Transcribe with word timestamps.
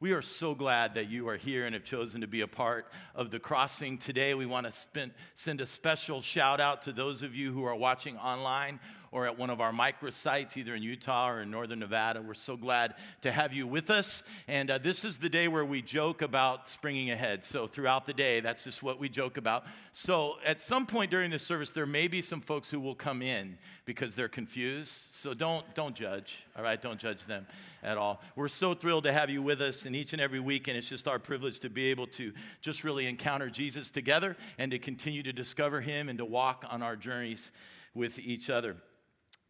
We 0.00 0.12
are 0.12 0.22
so 0.22 0.54
glad 0.54 0.94
that 0.94 1.10
you 1.10 1.28
are 1.28 1.36
here 1.36 1.66
and 1.66 1.74
have 1.74 1.82
chosen 1.82 2.20
to 2.20 2.28
be 2.28 2.42
a 2.42 2.46
part 2.46 2.86
of 3.16 3.32
the 3.32 3.40
crossing 3.40 3.98
today. 3.98 4.32
We 4.32 4.46
want 4.46 4.66
to 4.66 4.70
spend, 4.70 5.10
send 5.34 5.60
a 5.60 5.66
special 5.66 6.22
shout 6.22 6.60
out 6.60 6.82
to 6.82 6.92
those 6.92 7.24
of 7.24 7.34
you 7.34 7.52
who 7.52 7.64
are 7.64 7.74
watching 7.74 8.16
online 8.16 8.78
or 9.10 9.26
at 9.26 9.38
one 9.38 9.50
of 9.50 9.60
our 9.60 9.72
microsites, 9.72 10.56
either 10.56 10.74
in 10.74 10.82
Utah 10.82 11.30
or 11.30 11.42
in 11.42 11.50
northern 11.50 11.78
Nevada. 11.78 12.22
We're 12.22 12.34
so 12.34 12.56
glad 12.56 12.94
to 13.22 13.32
have 13.32 13.52
you 13.52 13.66
with 13.66 13.90
us. 13.90 14.22
And 14.46 14.70
uh, 14.70 14.78
this 14.78 15.04
is 15.04 15.16
the 15.16 15.28
day 15.28 15.48
where 15.48 15.64
we 15.64 15.82
joke 15.82 16.22
about 16.22 16.68
springing 16.68 17.10
ahead. 17.10 17.44
So 17.44 17.66
throughout 17.66 18.06
the 18.06 18.12
day, 18.12 18.40
that's 18.40 18.64
just 18.64 18.82
what 18.82 18.98
we 18.98 19.08
joke 19.08 19.36
about. 19.36 19.64
So 19.92 20.34
at 20.44 20.60
some 20.60 20.86
point 20.86 21.10
during 21.10 21.30
this 21.30 21.42
service, 21.42 21.70
there 21.70 21.86
may 21.86 22.08
be 22.08 22.22
some 22.22 22.40
folks 22.40 22.68
who 22.68 22.80
will 22.80 22.94
come 22.94 23.22
in 23.22 23.58
because 23.84 24.14
they're 24.14 24.28
confused. 24.28 25.14
So 25.14 25.34
don't, 25.34 25.64
don't 25.74 25.94
judge, 25.94 26.44
all 26.56 26.62
right? 26.62 26.80
Don't 26.80 27.00
judge 27.00 27.24
them 27.24 27.46
at 27.82 27.96
all. 27.96 28.22
We're 28.36 28.48
so 28.48 28.74
thrilled 28.74 29.04
to 29.04 29.12
have 29.12 29.30
you 29.30 29.42
with 29.42 29.60
us 29.60 29.86
in 29.86 29.94
each 29.94 30.12
and 30.12 30.20
every 30.20 30.40
week, 30.40 30.68
and 30.68 30.76
it's 30.76 30.88
just 30.88 31.08
our 31.08 31.18
privilege 31.18 31.60
to 31.60 31.70
be 31.70 31.86
able 31.86 32.06
to 32.08 32.32
just 32.60 32.84
really 32.84 33.06
encounter 33.06 33.48
Jesus 33.48 33.90
together 33.90 34.36
and 34.58 34.70
to 34.70 34.78
continue 34.78 35.22
to 35.22 35.32
discover 35.32 35.80
him 35.80 36.08
and 36.08 36.18
to 36.18 36.24
walk 36.24 36.64
on 36.68 36.82
our 36.82 36.96
journeys 36.96 37.50
with 37.94 38.18
each 38.18 38.50
other. 38.50 38.76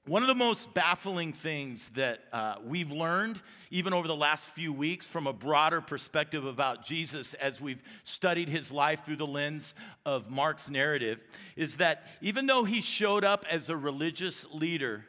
One 0.08 0.22
of 0.22 0.28
the 0.28 0.34
most 0.34 0.72
baffling 0.72 1.34
things 1.34 1.90
that 1.90 2.20
uh, 2.32 2.54
we've 2.64 2.90
learned, 2.90 3.42
even 3.70 3.92
over 3.92 4.08
the 4.08 4.16
last 4.16 4.46
few 4.46 4.72
weeks, 4.72 5.06
from 5.06 5.26
a 5.26 5.34
broader 5.34 5.82
perspective 5.82 6.46
about 6.46 6.82
Jesus 6.82 7.34
as 7.34 7.60
we've 7.60 7.82
studied 8.04 8.48
his 8.48 8.72
life 8.72 9.04
through 9.04 9.16
the 9.16 9.26
lens 9.26 9.74
of 10.06 10.30
Mark's 10.30 10.70
narrative, 10.70 11.20
is 11.56 11.76
that 11.76 12.06
even 12.22 12.46
though 12.46 12.64
he 12.64 12.80
showed 12.80 13.22
up 13.22 13.44
as 13.50 13.68
a 13.68 13.76
religious 13.76 14.46
leader, 14.50 15.04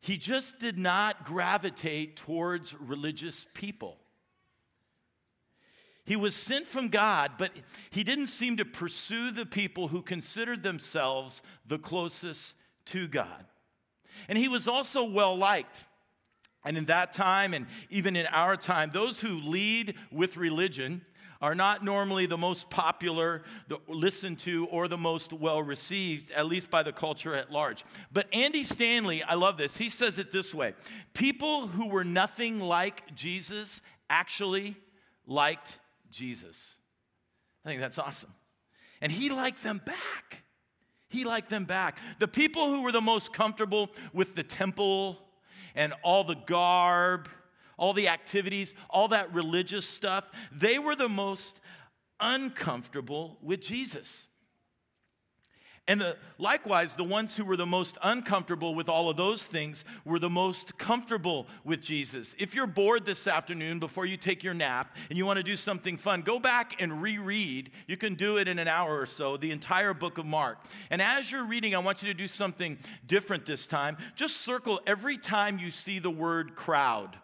he 0.00 0.16
just 0.16 0.58
did 0.58 0.78
not 0.78 1.26
gravitate 1.26 2.16
towards 2.16 2.74
religious 2.80 3.44
people. 3.52 3.98
He 6.06 6.16
was 6.16 6.34
sent 6.34 6.66
from 6.66 6.88
God, 6.88 7.32
but 7.36 7.50
he 7.90 8.02
didn't 8.02 8.28
seem 8.28 8.56
to 8.56 8.64
pursue 8.64 9.32
the 9.32 9.44
people 9.44 9.88
who 9.88 10.00
considered 10.00 10.62
themselves 10.62 11.42
the 11.66 11.78
closest 11.78 12.54
to 12.86 13.06
God. 13.06 13.44
And 14.28 14.38
he 14.38 14.48
was 14.48 14.68
also 14.68 15.04
well 15.04 15.36
liked. 15.36 15.86
And 16.64 16.78
in 16.78 16.86
that 16.86 17.12
time, 17.12 17.52
and 17.52 17.66
even 17.90 18.16
in 18.16 18.26
our 18.26 18.56
time, 18.56 18.90
those 18.92 19.20
who 19.20 19.40
lead 19.40 19.94
with 20.10 20.36
religion 20.36 21.02
are 21.42 21.54
not 21.54 21.84
normally 21.84 22.24
the 22.24 22.38
most 22.38 22.70
popular, 22.70 23.42
the 23.68 23.78
listened 23.86 24.38
to, 24.38 24.66
or 24.68 24.88
the 24.88 24.96
most 24.96 25.30
well 25.30 25.62
received, 25.62 26.30
at 26.30 26.46
least 26.46 26.70
by 26.70 26.82
the 26.82 26.92
culture 26.92 27.34
at 27.34 27.52
large. 27.52 27.84
But 28.10 28.28
Andy 28.32 28.64
Stanley, 28.64 29.22
I 29.22 29.34
love 29.34 29.58
this, 29.58 29.76
he 29.76 29.90
says 29.90 30.18
it 30.18 30.32
this 30.32 30.54
way 30.54 30.74
People 31.12 31.66
who 31.66 31.88
were 31.88 32.04
nothing 32.04 32.60
like 32.60 33.14
Jesus 33.14 33.82
actually 34.08 34.76
liked 35.26 35.78
Jesus. 36.10 36.76
I 37.64 37.68
think 37.68 37.80
that's 37.80 37.98
awesome. 37.98 38.32
And 39.02 39.12
he 39.12 39.28
liked 39.28 39.62
them 39.62 39.82
back. 39.84 40.43
He 41.14 41.24
liked 41.24 41.48
them 41.48 41.64
back. 41.64 41.98
The 42.18 42.26
people 42.26 42.68
who 42.68 42.82
were 42.82 42.90
the 42.90 43.00
most 43.00 43.32
comfortable 43.32 43.88
with 44.12 44.34
the 44.34 44.42
temple 44.42 45.20
and 45.76 45.92
all 46.02 46.24
the 46.24 46.34
garb, 46.34 47.28
all 47.76 47.92
the 47.92 48.08
activities, 48.08 48.74
all 48.90 49.06
that 49.08 49.32
religious 49.32 49.86
stuff, 49.86 50.28
they 50.50 50.76
were 50.76 50.96
the 50.96 51.08
most 51.08 51.60
uncomfortable 52.18 53.38
with 53.40 53.60
Jesus. 53.60 54.26
And 55.86 56.00
the, 56.00 56.16
likewise, 56.38 56.94
the 56.94 57.04
ones 57.04 57.36
who 57.36 57.44
were 57.44 57.58
the 57.58 57.66
most 57.66 57.98
uncomfortable 58.02 58.74
with 58.74 58.88
all 58.88 59.10
of 59.10 59.18
those 59.18 59.44
things 59.44 59.84
were 60.06 60.18
the 60.18 60.30
most 60.30 60.78
comfortable 60.78 61.46
with 61.62 61.82
Jesus. 61.82 62.34
If 62.38 62.54
you're 62.54 62.66
bored 62.66 63.04
this 63.04 63.26
afternoon 63.26 63.80
before 63.80 64.06
you 64.06 64.16
take 64.16 64.42
your 64.42 64.54
nap 64.54 64.96
and 65.10 65.18
you 65.18 65.26
want 65.26 65.36
to 65.36 65.42
do 65.42 65.56
something 65.56 65.98
fun, 65.98 66.22
go 66.22 66.38
back 66.38 66.80
and 66.80 67.02
reread. 67.02 67.70
You 67.86 67.98
can 67.98 68.14
do 68.14 68.38
it 68.38 68.48
in 68.48 68.58
an 68.58 68.66
hour 68.66 68.98
or 68.98 69.04
so, 69.04 69.36
the 69.36 69.50
entire 69.50 69.92
book 69.92 70.16
of 70.16 70.24
Mark. 70.24 70.58
And 70.88 71.02
as 71.02 71.30
you're 71.30 71.44
reading, 71.44 71.74
I 71.74 71.80
want 71.80 72.02
you 72.02 72.08
to 72.08 72.14
do 72.16 72.28
something 72.28 72.78
different 73.06 73.44
this 73.44 73.66
time. 73.66 73.98
Just 74.16 74.38
circle 74.38 74.80
every 74.86 75.18
time 75.18 75.58
you 75.58 75.70
see 75.70 75.98
the 75.98 76.10
word 76.10 76.54
crowd. 76.56 77.18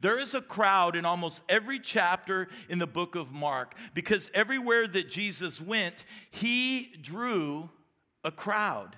There 0.00 0.18
is 0.18 0.34
a 0.34 0.40
crowd 0.40 0.94
in 0.94 1.04
almost 1.04 1.42
every 1.48 1.78
chapter 1.78 2.48
in 2.68 2.78
the 2.78 2.86
book 2.86 3.14
of 3.14 3.32
Mark 3.32 3.74
because 3.94 4.30
everywhere 4.32 4.86
that 4.86 5.08
Jesus 5.08 5.60
went, 5.60 6.04
he 6.30 6.92
drew 7.00 7.70
a 8.22 8.30
crowd. 8.30 8.96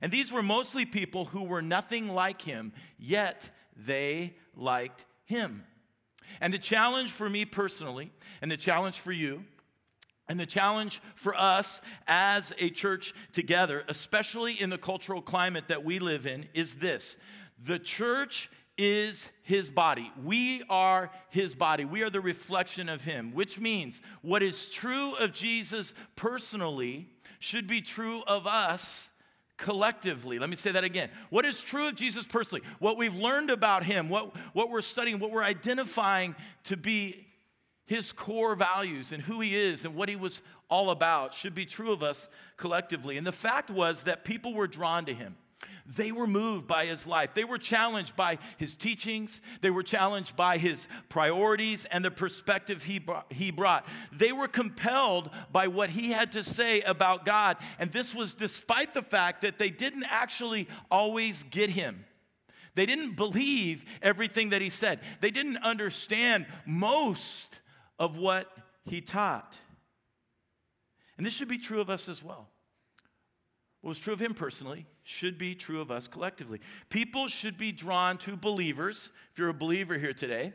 And 0.00 0.12
these 0.12 0.30
were 0.32 0.42
mostly 0.42 0.84
people 0.84 1.26
who 1.26 1.42
were 1.44 1.62
nothing 1.62 2.08
like 2.08 2.42
him, 2.42 2.72
yet 2.98 3.50
they 3.74 4.34
liked 4.54 5.06
him. 5.24 5.64
And 6.40 6.52
the 6.52 6.58
challenge 6.58 7.10
for 7.10 7.30
me 7.30 7.44
personally, 7.44 8.12
and 8.42 8.50
the 8.50 8.56
challenge 8.56 8.98
for 8.98 9.12
you, 9.12 9.44
and 10.28 10.40
the 10.40 10.46
challenge 10.46 11.00
for 11.14 11.34
us 11.34 11.80
as 12.06 12.52
a 12.58 12.70
church 12.70 13.14
together, 13.32 13.84
especially 13.88 14.52
in 14.54 14.70
the 14.70 14.78
cultural 14.78 15.22
climate 15.22 15.68
that 15.68 15.84
we 15.84 15.98
live 15.98 16.26
in, 16.26 16.46
is 16.54 16.74
this 16.74 17.16
the 17.62 17.78
church 17.78 18.50
is 18.76 19.30
his 19.42 19.70
body. 19.70 20.10
We 20.22 20.62
are 20.68 21.10
his 21.30 21.54
body. 21.54 21.84
We 21.84 22.02
are 22.02 22.10
the 22.10 22.20
reflection 22.20 22.88
of 22.88 23.04
him, 23.04 23.32
which 23.32 23.58
means 23.58 24.02
what 24.22 24.42
is 24.42 24.66
true 24.66 25.14
of 25.16 25.32
Jesus 25.32 25.94
personally 26.16 27.08
should 27.38 27.66
be 27.66 27.80
true 27.80 28.22
of 28.26 28.46
us 28.46 29.10
collectively. 29.56 30.38
Let 30.38 30.50
me 30.50 30.56
say 30.56 30.72
that 30.72 30.84
again. 30.84 31.10
What 31.30 31.44
is 31.44 31.62
true 31.62 31.88
of 31.88 31.94
Jesus 31.94 32.26
personally, 32.26 32.64
what 32.78 32.96
we've 32.96 33.14
learned 33.14 33.50
about 33.50 33.84
him, 33.84 34.08
what, 34.08 34.36
what 34.54 34.70
we're 34.70 34.80
studying, 34.80 35.18
what 35.18 35.30
we're 35.30 35.44
identifying 35.44 36.34
to 36.64 36.76
be 36.76 37.26
his 37.86 38.12
core 38.12 38.54
values 38.54 39.12
and 39.12 39.22
who 39.22 39.40
he 39.40 39.54
is 39.54 39.84
and 39.84 39.94
what 39.94 40.08
he 40.08 40.16
was 40.16 40.42
all 40.70 40.90
about 40.90 41.34
should 41.34 41.54
be 41.54 41.66
true 41.66 41.92
of 41.92 42.02
us 42.02 42.28
collectively. 42.56 43.16
And 43.16 43.26
the 43.26 43.32
fact 43.32 43.70
was 43.70 44.02
that 44.02 44.24
people 44.24 44.54
were 44.54 44.66
drawn 44.66 45.04
to 45.04 45.14
him. 45.14 45.36
They 45.86 46.12
were 46.12 46.26
moved 46.26 46.66
by 46.66 46.86
his 46.86 47.06
life. 47.06 47.34
They 47.34 47.44
were 47.44 47.58
challenged 47.58 48.16
by 48.16 48.38
his 48.56 48.74
teachings. 48.74 49.42
They 49.60 49.68
were 49.68 49.82
challenged 49.82 50.34
by 50.34 50.56
his 50.56 50.88
priorities 51.10 51.84
and 51.84 52.02
the 52.02 52.10
perspective 52.10 52.84
he 52.84 52.98
brought, 52.98 53.30
he 53.30 53.50
brought. 53.50 53.86
They 54.10 54.32
were 54.32 54.48
compelled 54.48 55.28
by 55.52 55.66
what 55.66 55.90
he 55.90 56.10
had 56.10 56.32
to 56.32 56.42
say 56.42 56.80
about 56.80 57.26
God. 57.26 57.58
And 57.78 57.92
this 57.92 58.14
was 58.14 58.32
despite 58.32 58.94
the 58.94 59.02
fact 59.02 59.42
that 59.42 59.58
they 59.58 59.68
didn't 59.68 60.04
actually 60.08 60.68
always 60.90 61.42
get 61.42 61.68
him. 61.68 62.06
They 62.74 62.86
didn't 62.86 63.14
believe 63.14 63.84
everything 64.00 64.50
that 64.50 64.62
he 64.62 64.70
said, 64.70 65.00
they 65.20 65.30
didn't 65.30 65.58
understand 65.58 66.46
most 66.66 67.60
of 67.98 68.16
what 68.16 68.50
he 68.84 69.00
taught. 69.00 69.58
And 71.16 71.26
this 71.26 71.34
should 71.34 71.48
be 71.48 71.58
true 71.58 71.80
of 71.80 71.90
us 71.90 72.08
as 72.08 72.22
well. 72.22 72.48
What 73.84 73.90
was 73.90 73.98
true 73.98 74.14
of 74.14 74.20
him 74.22 74.32
personally 74.32 74.86
should 75.02 75.36
be 75.36 75.54
true 75.54 75.82
of 75.82 75.90
us 75.90 76.08
collectively. 76.08 76.58
People 76.88 77.28
should 77.28 77.58
be 77.58 77.70
drawn 77.70 78.16
to 78.16 78.34
believers. 78.34 79.10
If 79.30 79.38
you're 79.38 79.50
a 79.50 79.52
believer 79.52 79.98
here 79.98 80.14
today, 80.14 80.54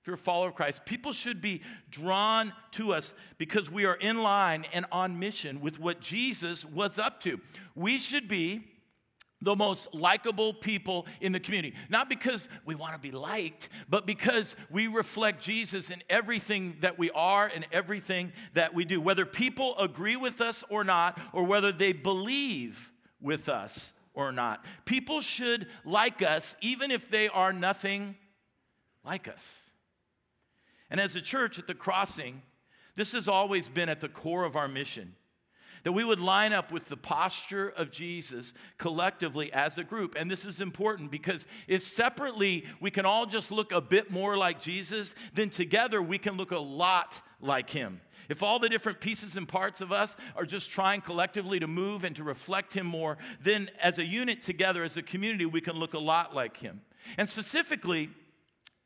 if 0.00 0.06
you're 0.06 0.14
a 0.14 0.18
follower 0.18 0.48
of 0.48 0.54
Christ, 0.54 0.86
people 0.86 1.12
should 1.12 1.42
be 1.42 1.60
drawn 1.90 2.54
to 2.70 2.94
us 2.94 3.14
because 3.36 3.70
we 3.70 3.84
are 3.84 3.96
in 3.96 4.22
line 4.22 4.64
and 4.72 4.86
on 4.90 5.18
mission 5.18 5.60
with 5.60 5.78
what 5.78 6.00
Jesus 6.00 6.64
was 6.64 6.98
up 6.98 7.20
to. 7.20 7.38
We 7.74 7.98
should 7.98 8.28
be 8.28 8.62
the 9.44 9.54
most 9.54 9.94
likable 9.94 10.52
people 10.52 11.06
in 11.20 11.32
the 11.32 11.40
community. 11.40 11.76
Not 11.88 12.08
because 12.08 12.48
we 12.64 12.74
want 12.74 12.94
to 12.94 12.98
be 12.98 13.10
liked, 13.10 13.68
but 13.88 14.06
because 14.06 14.56
we 14.70 14.86
reflect 14.86 15.42
Jesus 15.42 15.90
in 15.90 16.02
everything 16.10 16.76
that 16.80 16.98
we 16.98 17.10
are 17.10 17.46
and 17.46 17.66
everything 17.72 18.32
that 18.54 18.74
we 18.74 18.84
do. 18.84 19.00
Whether 19.00 19.26
people 19.26 19.78
agree 19.78 20.16
with 20.16 20.40
us 20.40 20.64
or 20.68 20.84
not, 20.84 21.20
or 21.32 21.44
whether 21.44 21.72
they 21.72 21.92
believe 21.92 22.92
with 23.20 23.48
us 23.48 23.92
or 24.12 24.32
not. 24.32 24.64
People 24.84 25.20
should 25.20 25.66
like 25.84 26.22
us 26.22 26.56
even 26.60 26.90
if 26.90 27.10
they 27.10 27.28
are 27.28 27.52
nothing 27.52 28.16
like 29.04 29.28
us. 29.28 29.60
And 30.90 31.00
as 31.00 31.16
a 31.16 31.20
church 31.20 31.58
at 31.58 31.66
the 31.66 31.74
crossing, 31.74 32.42
this 32.96 33.12
has 33.12 33.26
always 33.26 33.66
been 33.66 33.88
at 33.88 34.00
the 34.00 34.08
core 34.08 34.44
of 34.44 34.56
our 34.56 34.68
mission 34.68 35.16
that 35.84 35.92
we 35.92 36.04
would 36.04 36.20
line 36.20 36.52
up 36.52 36.72
with 36.72 36.86
the 36.86 36.96
posture 36.96 37.68
of 37.68 37.90
Jesus 37.90 38.52
collectively 38.78 39.52
as 39.52 39.78
a 39.78 39.84
group. 39.84 40.16
And 40.18 40.30
this 40.30 40.44
is 40.44 40.60
important 40.60 41.10
because 41.10 41.46
if 41.68 41.82
separately 41.82 42.66
we 42.80 42.90
can 42.90 43.06
all 43.06 43.26
just 43.26 43.52
look 43.52 43.70
a 43.70 43.80
bit 43.80 44.10
more 44.10 44.36
like 44.36 44.60
Jesus, 44.60 45.14
then 45.34 45.50
together 45.50 46.02
we 46.02 46.18
can 46.18 46.36
look 46.36 46.50
a 46.50 46.58
lot 46.58 47.22
like 47.40 47.70
him. 47.70 48.00
If 48.28 48.42
all 48.42 48.58
the 48.58 48.68
different 48.68 49.00
pieces 49.00 49.36
and 49.36 49.46
parts 49.46 49.80
of 49.80 49.92
us 49.92 50.16
are 50.34 50.46
just 50.46 50.70
trying 50.70 51.00
collectively 51.02 51.60
to 51.60 51.66
move 51.66 52.04
and 52.04 52.16
to 52.16 52.24
reflect 52.24 52.72
Him 52.72 52.86
more, 52.86 53.18
then 53.42 53.70
as 53.80 53.98
a 53.98 54.04
unit 54.04 54.40
together, 54.40 54.82
as 54.82 54.96
a 54.96 55.02
community, 55.02 55.44
we 55.46 55.60
can 55.60 55.76
look 55.76 55.94
a 55.94 55.98
lot 55.98 56.34
like 56.34 56.56
Him. 56.56 56.80
And 57.18 57.28
specifically, 57.28 58.08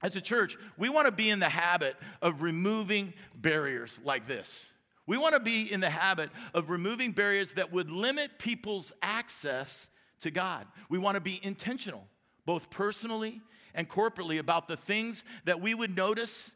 as 0.02 0.16
a 0.16 0.20
church, 0.20 0.56
we 0.76 0.88
want 0.88 1.06
to 1.06 1.12
be 1.12 1.30
in 1.30 1.38
the 1.38 1.48
habit 1.48 1.96
of 2.20 2.42
removing 2.42 3.14
barriers 3.34 3.98
like 4.04 4.26
this. 4.26 4.72
We 5.08 5.16
want 5.16 5.32
to 5.32 5.40
be 5.40 5.72
in 5.72 5.80
the 5.80 5.88
habit 5.88 6.28
of 6.52 6.68
removing 6.68 7.12
barriers 7.12 7.52
that 7.54 7.72
would 7.72 7.90
limit 7.90 8.38
people's 8.38 8.92
access 9.00 9.88
to 10.20 10.30
God. 10.30 10.66
We 10.90 10.98
want 10.98 11.14
to 11.14 11.20
be 11.20 11.40
intentional, 11.42 12.06
both 12.44 12.68
personally 12.68 13.40
and 13.74 13.88
corporately 13.88 14.38
about 14.38 14.68
the 14.68 14.76
things 14.76 15.24
that 15.46 15.62
we 15.62 15.74
would 15.74 15.96
notice 15.96 16.52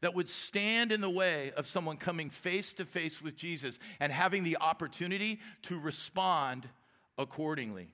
that 0.00 0.14
would 0.14 0.28
stand 0.28 0.92
in 0.92 1.00
the 1.00 1.10
way 1.10 1.50
of 1.56 1.66
someone 1.66 1.96
coming 1.96 2.30
face 2.30 2.72
to 2.74 2.84
face 2.84 3.20
with 3.20 3.34
Jesus 3.34 3.80
and 3.98 4.12
having 4.12 4.44
the 4.44 4.58
opportunity 4.60 5.40
to 5.62 5.76
respond 5.76 6.68
accordingly. 7.18 7.88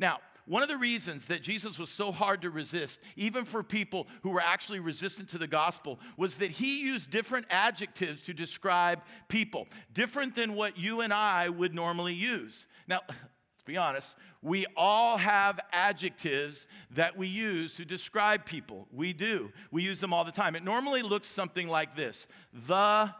Now, 0.00 0.18
one 0.46 0.62
of 0.62 0.68
the 0.68 0.76
reasons 0.76 1.26
that 1.26 1.42
Jesus 1.42 1.78
was 1.78 1.88
so 1.88 2.12
hard 2.12 2.42
to 2.42 2.50
resist, 2.50 3.00
even 3.16 3.44
for 3.44 3.62
people 3.62 4.06
who 4.22 4.30
were 4.30 4.42
actually 4.42 4.78
resistant 4.78 5.30
to 5.30 5.38
the 5.38 5.46
gospel, 5.46 5.98
was 6.16 6.36
that 6.36 6.50
he 6.50 6.82
used 6.82 7.10
different 7.10 7.46
adjectives 7.48 8.22
to 8.22 8.34
describe 8.34 9.02
people, 9.28 9.66
different 9.92 10.34
than 10.34 10.54
what 10.54 10.76
you 10.76 11.00
and 11.00 11.14
I 11.14 11.48
would 11.48 11.74
normally 11.74 12.14
use. 12.14 12.66
Now, 12.86 13.00
let's 13.08 13.64
be 13.64 13.78
honest, 13.78 14.16
we 14.42 14.66
all 14.76 15.16
have 15.16 15.58
adjectives 15.72 16.66
that 16.90 17.16
we 17.16 17.26
use 17.26 17.74
to 17.76 17.86
describe 17.86 18.44
people. 18.44 18.86
We 18.92 19.14
do. 19.14 19.50
We 19.70 19.82
use 19.82 20.00
them 20.00 20.12
all 20.12 20.24
the 20.24 20.32
time. 20.32 20.54
It 20.56 20.62
normally 20.62 21.00
looks 21.00 21.26
something 21.26 21.68
like 21.68 21.96
this 21.96 22.26
the 22.52 23.10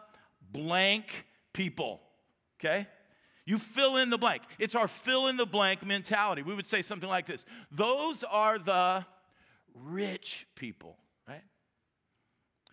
blank 0.53 1.25
people, 1.55 2.03
okay? 2.61 2.87
You 3.46 3.58
fill 3.58 3.96
in 3.96 4.11
the 4.11 4.19
blank. 4.19 4.43
It's 4.58 4.75
our 4.75 4.88
fill 4.88 5.29
in 5.29 5.37
the 5.37 5.46
blank 5.46 5.85
mentality. 5.85 6.43
We 6.43 6.55
would 6.55 6.67
say 6.67 6.82
something 6.82 7.08
like 7.08 7.26
this 7.26 7.44
Those 7.70 8.25
are 8.25 8.58
the 8.58 9.05
rich 9.75 10.46
people, 10.55 10.96
right? 11.29 11.43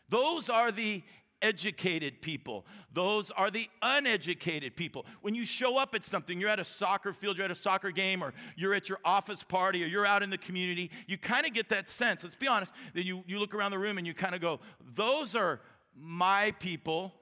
Those 0.10 0.50
are 0.50 0.72
the 0.72 1.04
educated 1.42 2.22
people. 2.22 2.66
Those 2.94 3.32
are 3.32 3.50
the 3.50 3.68
uneducated 3.82 4.76
people. 4.76 5.06
When 5.22 5.34
you 5.34 5.46
show 5.46 5.78
up 5.78 5.96
at 5.96 6.04
something, 6.04 6.40
you're 6.40 6.50
at 6.50 6.60
a 6.60 6.66
soccer 6.66 7.14
field, 7.14 7.38
you're 7.38 7.46
at 7.46 7.52
a 7.52 7.56
soccer 7.56 7.92
game, 7.92 8.22
or 8.22 8.34
you're 8.56 8.74
at 8.74 8.90
your 8.90 9.00
office 9.04 9.44
party, 9.44 9.84
or 9.84 9.88
you're 9.88 10.06
out 10.06 10.24
in 10.24 10.30
the 10.30 10.38
community, 10.38 10.92
you 11.08 11.18
kind 11.18 11.46
of 11.46 11.54
get 11.54 11.70
that 11.70 11.88
sense, 11.88 12.24
let's 12.24 12.36
be 12.36 12.48
honest, 12.48 12.74
that 12.94 13.06
you, 13.06 13.24
you 13.26 13.40
look 13.40 13.56
around 13.56 13.72
the 13.72 13.80
room 13.80 13.98
and 13.98 14.06
you 14.06 14.14
kind 14.14 14.36
of 14.36 14.42
go, 14.42 14.60
Those 14.96 15.36
are 15.36 15.62
my 15.96 16.52
people. 16.60 17.14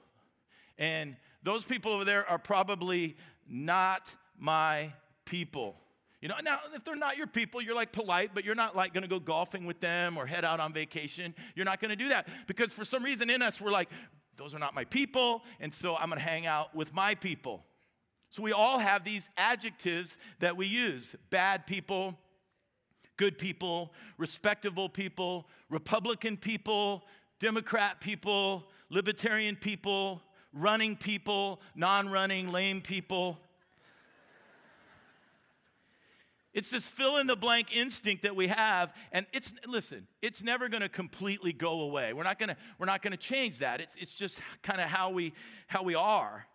And 0.78 1.16
those 1.44 1.63
people 1.63 1.94
over 1.94 2.06
there 2.06 2.30
are 2.30 2.38
probably 2.38 3.16
not 3.50 4.16
my 4.38 4.94
people. 5.25 5.75
You 6.22 6.28
know, 6.28 6.36
now 6.44 6.60
if 6.75 6.84
they're 6.84 6.96
not 6.96 7.18
your 7.18 7.28
people, 7.28 7.62
you're 7.62 7.75
like 7.75 7.92
polite, 7.92 8.31
but 8.34 8.44
you're 8.44 8.56
not 8.56 8.75
like 8.75 8.94
gonna 8.94 9.07
go 9.07 9.19
golfing 9.19 9.66
with 9.66 9.80
them 9.80 10.18
or 10.18 10.25
head 10.25 10.44
out 10.44 10.60
on 10.60 10.74
vacation. 10.74 11.34
You're 11.56 11.66
not 11.66 11.80
gonna 11.80 11.96
do 11.96 12.10
that 12.10 12.28
because 12.48 12.74
for 12.74 12.84
some 12.84 13.04
reason 13.04 13.30
in 13.30 13.42
us, 13.42 13.62
we're 13.62 13.72
like, 13.72 13.90
those 14.36 14.54
are 14.54 14.60
not 14.60 14.74
my 14.74 14.86
people, 14.86 15.44
and 15.60 15.74
so 15.74 15.96
I'm 15.96 16.10
gonna 16.10 16.22
hang 16.22 16.46
out 16.46 16.75
with 16.75 16.94
my 16.94 17.16
people. 17.16 17.66
So 18.30 18.44
we 18.44 18.51
all 18.51 18.80
have 18.80 19.04
these 19.04 19.30
adjectives 19.38 20.18
that 20.40 20.56
we 20.56 20.68
use 20.68 21.16
bad 21.30 21.66
people, 21.66 22.18
good 23.18 23.38
people, 23.38 23.94
respectable 24.18 24.88
people, 24.88 25.48
Republican 25.69 26.38
people, 26.38 27.06
Democrat 27.40 28.02
people, 28.02 28.69
libertarian 28.90 29.56
people, 29.56 30.22
running 30.54 30.96
people, 30.96 31.62
non 31.75 32.10
running, 32.10 32.51
lame 32.51 32.81
people. 32.81 33.40
It's 36.54 36.72
this 36.72 36.88
fill 36.88 37.18
in 37.18 37.28
the 37.28 37.36
blank 37.36 37.75
instinct 37.75 38.24
that 38.24 38.36
we 38.36 38.48
have, 38.48 38.94
and 39.12 39.28
it's 39.31 39.54
listen, 39.68 40.07
it's 40.22 40.44
never 40.44 40.68
gonna 40.68 40.90
completely 40.90 41.54
go 41.54 41.81
away. 41.81 42.12
We're 42.13 42.24
not 42.24 42.40
gonna, 42.40 42.57
we're 42.80 42.88
not 42.88 43.01
gonna 43.01 43.18
change 43.18 43.60
that. 43.60 43.81
It's, 43.81 43.96
it's 43.96 44.16
just 44.16 44.40
kind 44.63 44.81
of 44.81 44.88
how 44.88 45.12
we 45.12 45.34
how 45.68 45.84
we 45.84 45.96
are. 45.96 46.48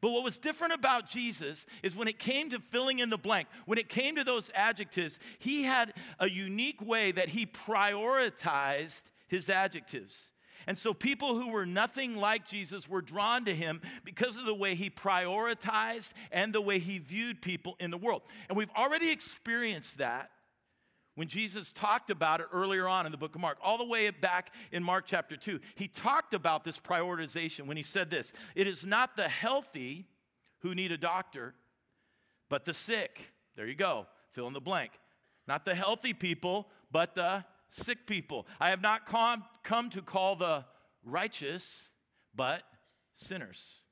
But 0.00 0.10
what 0.10 0.24
was 0.24 0.36
different 0.36 0.74
about 0.74 1.08
Jesus 1.08 1.64
is 1.82 1.94
when 1.94 2.08
it 2.08 2.18
came 2.18 2.50
to 2.50 2.58
filling 2.58 2.98
in 2.98 3.08
the 3.08 3.18
blank, 3.18 3.48
when 3.66 3.78
it 3.78 3.88
came 3.88 4.16
to 4.16 4.24
those 4.24 4.50
adjectives, 4.54 5.18
he 5.38 5.62
had 5.62 5.92
a 6.18 6.28
unique 6.28 6.84
way 6.84 7.12
that 7.12 7.30
he 7.30 7.46
prioritized 7.46 9.04
his 9.28 9.48
adjectives. 9.48 10.31
And 10.66 10.76
so 10.78 10.94
people 10.94 11.38
who 11.38 11.50
were 11.50 11.66
nothing 11.66 12.16
like 12.16 12.46
Jesus 12.46 12.88
were 12.88 13.02
drawn 13.02 13.44
to 13.44 13.54
him 13.54 13.80
because 14.04 14.36
of 14.36 14.44
the 14.44 14.54
way 14.54 14.74
he 14.74 14.90
prioritized 14.90 16.12
and 16.30 16.52
the 16.52 16.60
way 16.60 16.78
he 16.78 16.98
viewed 16.98 17.42
people 17.42 17.76
in 17.80 17.90
the 17.90 17.98
world. 17.98 18.22
And 18.48 18.56
we've 18.56 18.70
already 18.76 19.10
experienced 19.10 19.98
that 19.98 20.30
when 21.14 21.28
Jesus 21.28 21.72
talked 21.72 22.10
about 22.10 22.40
it 22.40 22.46
earlier 22.52 22.88
on 22.88 23.04
in 23.04 23.12
the 23.12 23.18
book 23.18 23.34
of 23.34 23.40
Mark, 23.40 23.58
all 23.62 23.76
the 23.76 23.86
way 23.86 24.08
back 24.10 24.52
in 24.70 24.82
Mark 24.82 25.04
chapter 25.06 25.36
2. 25.36 25.60
He 25.74 25.86
talked 25.86 26.32
about 26.32 26.64
this 26.64 26.78
prioritization 26.78 27.66
when 27.66 27.76
he 27.76 27.82
said 27.82 28.10
this 28.10 28.32
It 28.54 28.66
is 28.66 28.86
not 28.86 29.16
the 29.16 29.28
healthy 29.28 30.06
who 30.60 30.74
need 30.74 30.92
a 30.92 30.98
doctor, 30.98 31.54
but 32.48 32.64
the 32.64 32.74
sick. 32.74 33.32
There 33.56 33.66
you 33.66 33.74
go, 33.74 34.06
fill 34.32 34.46
in 34.46 34.54
the 34.54 34.60
blank. 34.60 34.92
Not 35.46 35.64
the 35.64 35.74
healthy 35.74 36.14
people, 36.14 36.68
but 36.90 37.14
the 37.14 37.44
sick 37.72 38.06
people. 38.06 38.46
I 38.60 38.70
have 38.70 38.80
not 38.80 39.06
come, 39.06 39.90
to 39.90 40.02
call 40.02 40.36
the 40.36 40.64
righteous, 41.04 41.88
but 42.34 42.62
sinners. 43.14 43.82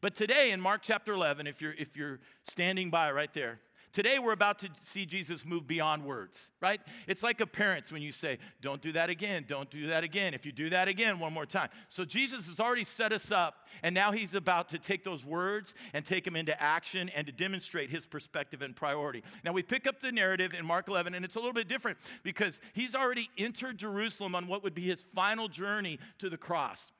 But 0.00 0.14
today 0.14 0.50
in 0.50 0.60
Mark 0.60 0.80
chapter 0.82 1.12
11, 1.12 1.46
if 1.46 1.62
you're, 1.62 1.74
if 1.74 1.96
you're 1.96 2.20
standing 2.44 2.90
by 2.90 3.10
right 3.12 3.32
there, 3.32 3.60
Today, 3.92 4.20
we're 4.20 4.32
about 4.32 4.60
to 4.60 4.68
see 4.80 5.04
Jesus 5.04 5.44
move 5.44 5.66
beyond 5.66 6.04
words, 6.04 6.50
right? 6.60 6.80
It's 7.08 7.24
like 7.24 7.40
a 7.40 7.46
parent 7.46 7.90
when 7.90 8.02
you 8.02 8.12
say, 8.12 8.38
Don't 8.60 8.80
do 8.80 8.92
that 8.92 9.10
again, 9.10 9.44
don't 9.48 9.68
do 9.68 9.88
that 9.88 10.04
again. 10.04 10.32
If 10.32 10.46
you 10.46 10.52
do 10.52 10.70
that 10.70 10.86
again, 10.86 11.18
one 11.18 11.32
more 11.32 11.46
time. 11.46 11.70
So, 11.88 12.04
Jesus 12.04 12.46
has 12.46 12.60
already 12.60 12.84
set 12.84 13.12
us 13.12 13.32
up, 13.32 13.66
and 13.82 13.92
now 13.92 14.12
he's 14.12 14.32
about 14.32 14.68
to 14.68 14.78
take 14.78 15.02
those 15.02 15.24
words 15.24 15.74
and 15.92 16.04
take 16.04 16.24
them 16.24 16.36
into 16.36 16.60
action 16.62 17.08
and 17.08 17.26
to 17.26 17.32
demonstrate 17.32 17.90
his 17.90 18.06
perspective 18.06 18.62
and 18.62 18.76
priority. 18.76 19.24
Now, 19.44 19.52
we 19.52 19.62
pick 19.64 19.88
up 19.88 20.00
the 20.00 20.12
narrative 20.12 20.54
in 20.54 20.64
Mark 20.64 20.86
11, 20.88 21.14
and 21.14 21.24
it's 21.24 21.34
a 21.34 21.40
little 21.40 21.52
bit 21.52 21.66
different 21.66 21.98
because 22.22 22.60
he's 22.72 22.94
already 22.94 23.28
entered 23.36 23.78
Jerusalem 23.78 24.36
on 24.36 24.46
what 24.46 24.62
would 24.62 24.74
be 24.74 24.82
his 24.82 25.00
final 25.00 25.48
journey 25.48 25.98
to 26.18 26.30
the 26.30 26.38
cross. 26.38 26.92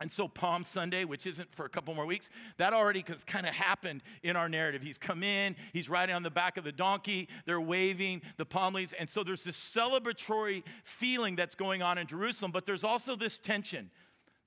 And 0.00 0.12
so, 0.12 0.28
Palm 0.28 0.62
Sunday, 0.62 1.04
which 1.04 1.26
isn't 1.26 1.52
for 1.52 1.64
a 1.64 1.68
couple 1.68 1.92
more 1.92 2.06
weeks, 2.06 2.30
that 2.56 2.72
already 2.72 3.04
has 3.08 3.24
kind 3.24 3.46
of 3.46 3.54
happened 3.54 4.02
in 4.22 4.36
our 4.36 4.48
narrative. 4.48 4.80
He's 4.80 4.98
come 4.98 5.24
in, 5.24 5.56
he's 5.72 5.88
riding 5.88 6.14
on 6.14 6.22
the 6.22 6.30
back 6.30 6.56
of 6.56 6.64
the 6.64 6.70
donkey, 6.70 7.28
they're 7.46 7.60
waving 7.60 8.22
the 8.36 8.44
palm 8.44 8.74
leaves. 8.74 8.92
And 8.92 9.08
so, 9.08 9.24
there's 9.24 9.42
this 9.42 9.58
celebratory 9.58 10.62
feeling 10.84 11.34
that's 11.34 11.56
going 11.56 11.82
on 11.82 11.98
in 11.98 12.06
Jerusalem, 12.06 12.52
but 12.52 12.64
there's 12.64 12.84
also 12.84 13.16
this 13.16 13.38
tension. 13.38 13.90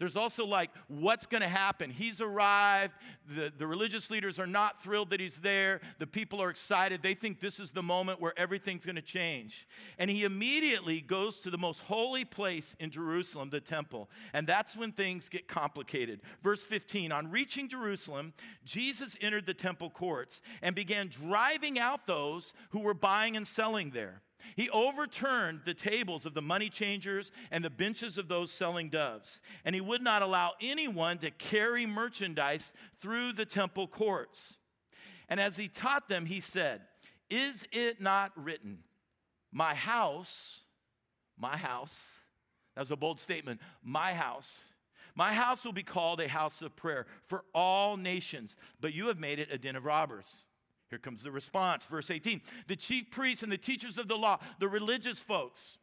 There's 0.01 0.17
also 0.17 0.47
like, 0.47 0.71
what's 0.87 1.27
going 1.27 1.43
to 1.43 1.47
happen? 1.47 1.91
He's 1.91 2.21
arrived. 2.21 2.95
The, 3.35 3.53
the 3.55 3.67
religious 3.67 4.09
leaders 4.09 4.39
are 4.39 4.47
not 4.47 4.81
thrilled 4.81 5.11
that 5.11 5.19
he's 5.19 5.35
there. 5.35 5.79
The 5.99 6.07
people 6.07 6.41
are 6.41 6.49
excited. 6.49 7.03
They 7.03 7.13
think 7.13 7.39
this 7.39 7.59
is 7.59 7.69
the 7.69 7.83
moment 7.83 8.19
where 8.19 8.33
everything's 8.35 8.83
going 8.83 8.95
to 8.95 9.03
change. 9.03 9.67
And 9.99 10.09
he 10.09 10.23
immediately 10.23 11.01
goes 11.01 11.41
to 11.41 11.51
the 11.51 11.57
most 11.59 11.81
holy 11.81 12.25
place 12.25 12.75
in 12.79 12.89
Jerusalem, 12.89 13.51
the 13.51 13.61
temple. 13.61 14.09
And 14.33 14.47
that's 14.47 14.75
when 14.75 14.91
things 14.91 15.29
get 15.29 15.47
complicated. 15.47 16.21
Verse 16.41 16.63
15 16.63 17.11
On 17.11 17.29
reaching 17.29 17.69
Jerusalem, 17.69 18.33
Jesus 18.65 19.15
entered 19.21 19.45
the 19.45 19.53
temple 19.53 19.91
courts 19.91 20.41
and 20.63 20.73
began 20.73 21.09
driving 21.09 21.77
out 21.77 22.07
those 22.07 22.53
who 22.71 22.79
were 22.79 22.95
buying 22.95 23.37
and 23.37 23.45
selling 23.45 23.91
there. 23.91 24.23
He 24.55 24.69
overturned 24.69 25.61
the 25.65 25.73
tables 25.73 26.25
of 26.25 26.33
the 26.33 26.41
money 26.41 26.69
changers 26.69 27.31
and 27.49 27.63
the 27.63 27.69
benches 27.69 28.17
of 28.17 28.27
those 28.27 28.51
selling 28.51 28.89
doves, 28.89 29.41
and 29.65 29.75
he 29.75 29.81
would 29.81 30.01
not 30.01 30.21
allow 30.21 30.53
anyone 30.61 31.17
to 31.19 31.31
carry 31.31 31.85
merchandise 31.85 32.73
through 32.99 33.33
the 33.33 33.45
temple 33.45 33.87
courts. 33.87 34.59
And 35.29 35.39
as 35.39 35.57
he 35.57 35.67
taught 35.67 36.09
them, 36.09 36.25
he 36.25 36.39
said, 36.39 36.81
Is 37.29 37.65
it 37.71 38.01
not 38.01 38.31
written, 38.35 38.79
My 39.51 39.73
house, 39.73 40.59
my 41.37 41.57
house, 41.57 42.17
that 42.75 42.81
was 42.81 42.91
a 42.91 42.95
bold 42.95 43.19
statement, 43.19 43.61
my 43.83 44.13
house, 44.13 44.63
my 45.15 45.33
house 45.33 45.63
will 45.65 45.73
be 45.73 45.83
called 45.83 46.19
a 46.21 46.27
house 46.27 46.61
of 46.61 46.75
prayer 46.75 47.05
for 47.27 47.43
all 47.53 47.97
nations, 47.97 48.55
but 48.79 48.93
you 48.93 49.07
have 49.07 49.19
made 49.19 49.39
it 49.39 49.51
a 49.51 49.57
den 49.57 49.75
of 49.75 49.85
robbers. 49.85 50.45
Here 50.91 50.99
comes 50.99 51.23
the 51.23 51.31
response, 51.31 51.85
verse 51.85 52.11
18. 52.11 52.41
The 52.67 52.75
chief 52.75 53.09
priests 53.11 53.43
and 53.43 53.51
the 53.51 53.57
teachers 53.57 53.97
of 53.97 54.09
the 54.09 54.17
law, 54.17 54.39
the 54.59 54.67
religious 54.67 55.21
folks, 55.21 55.77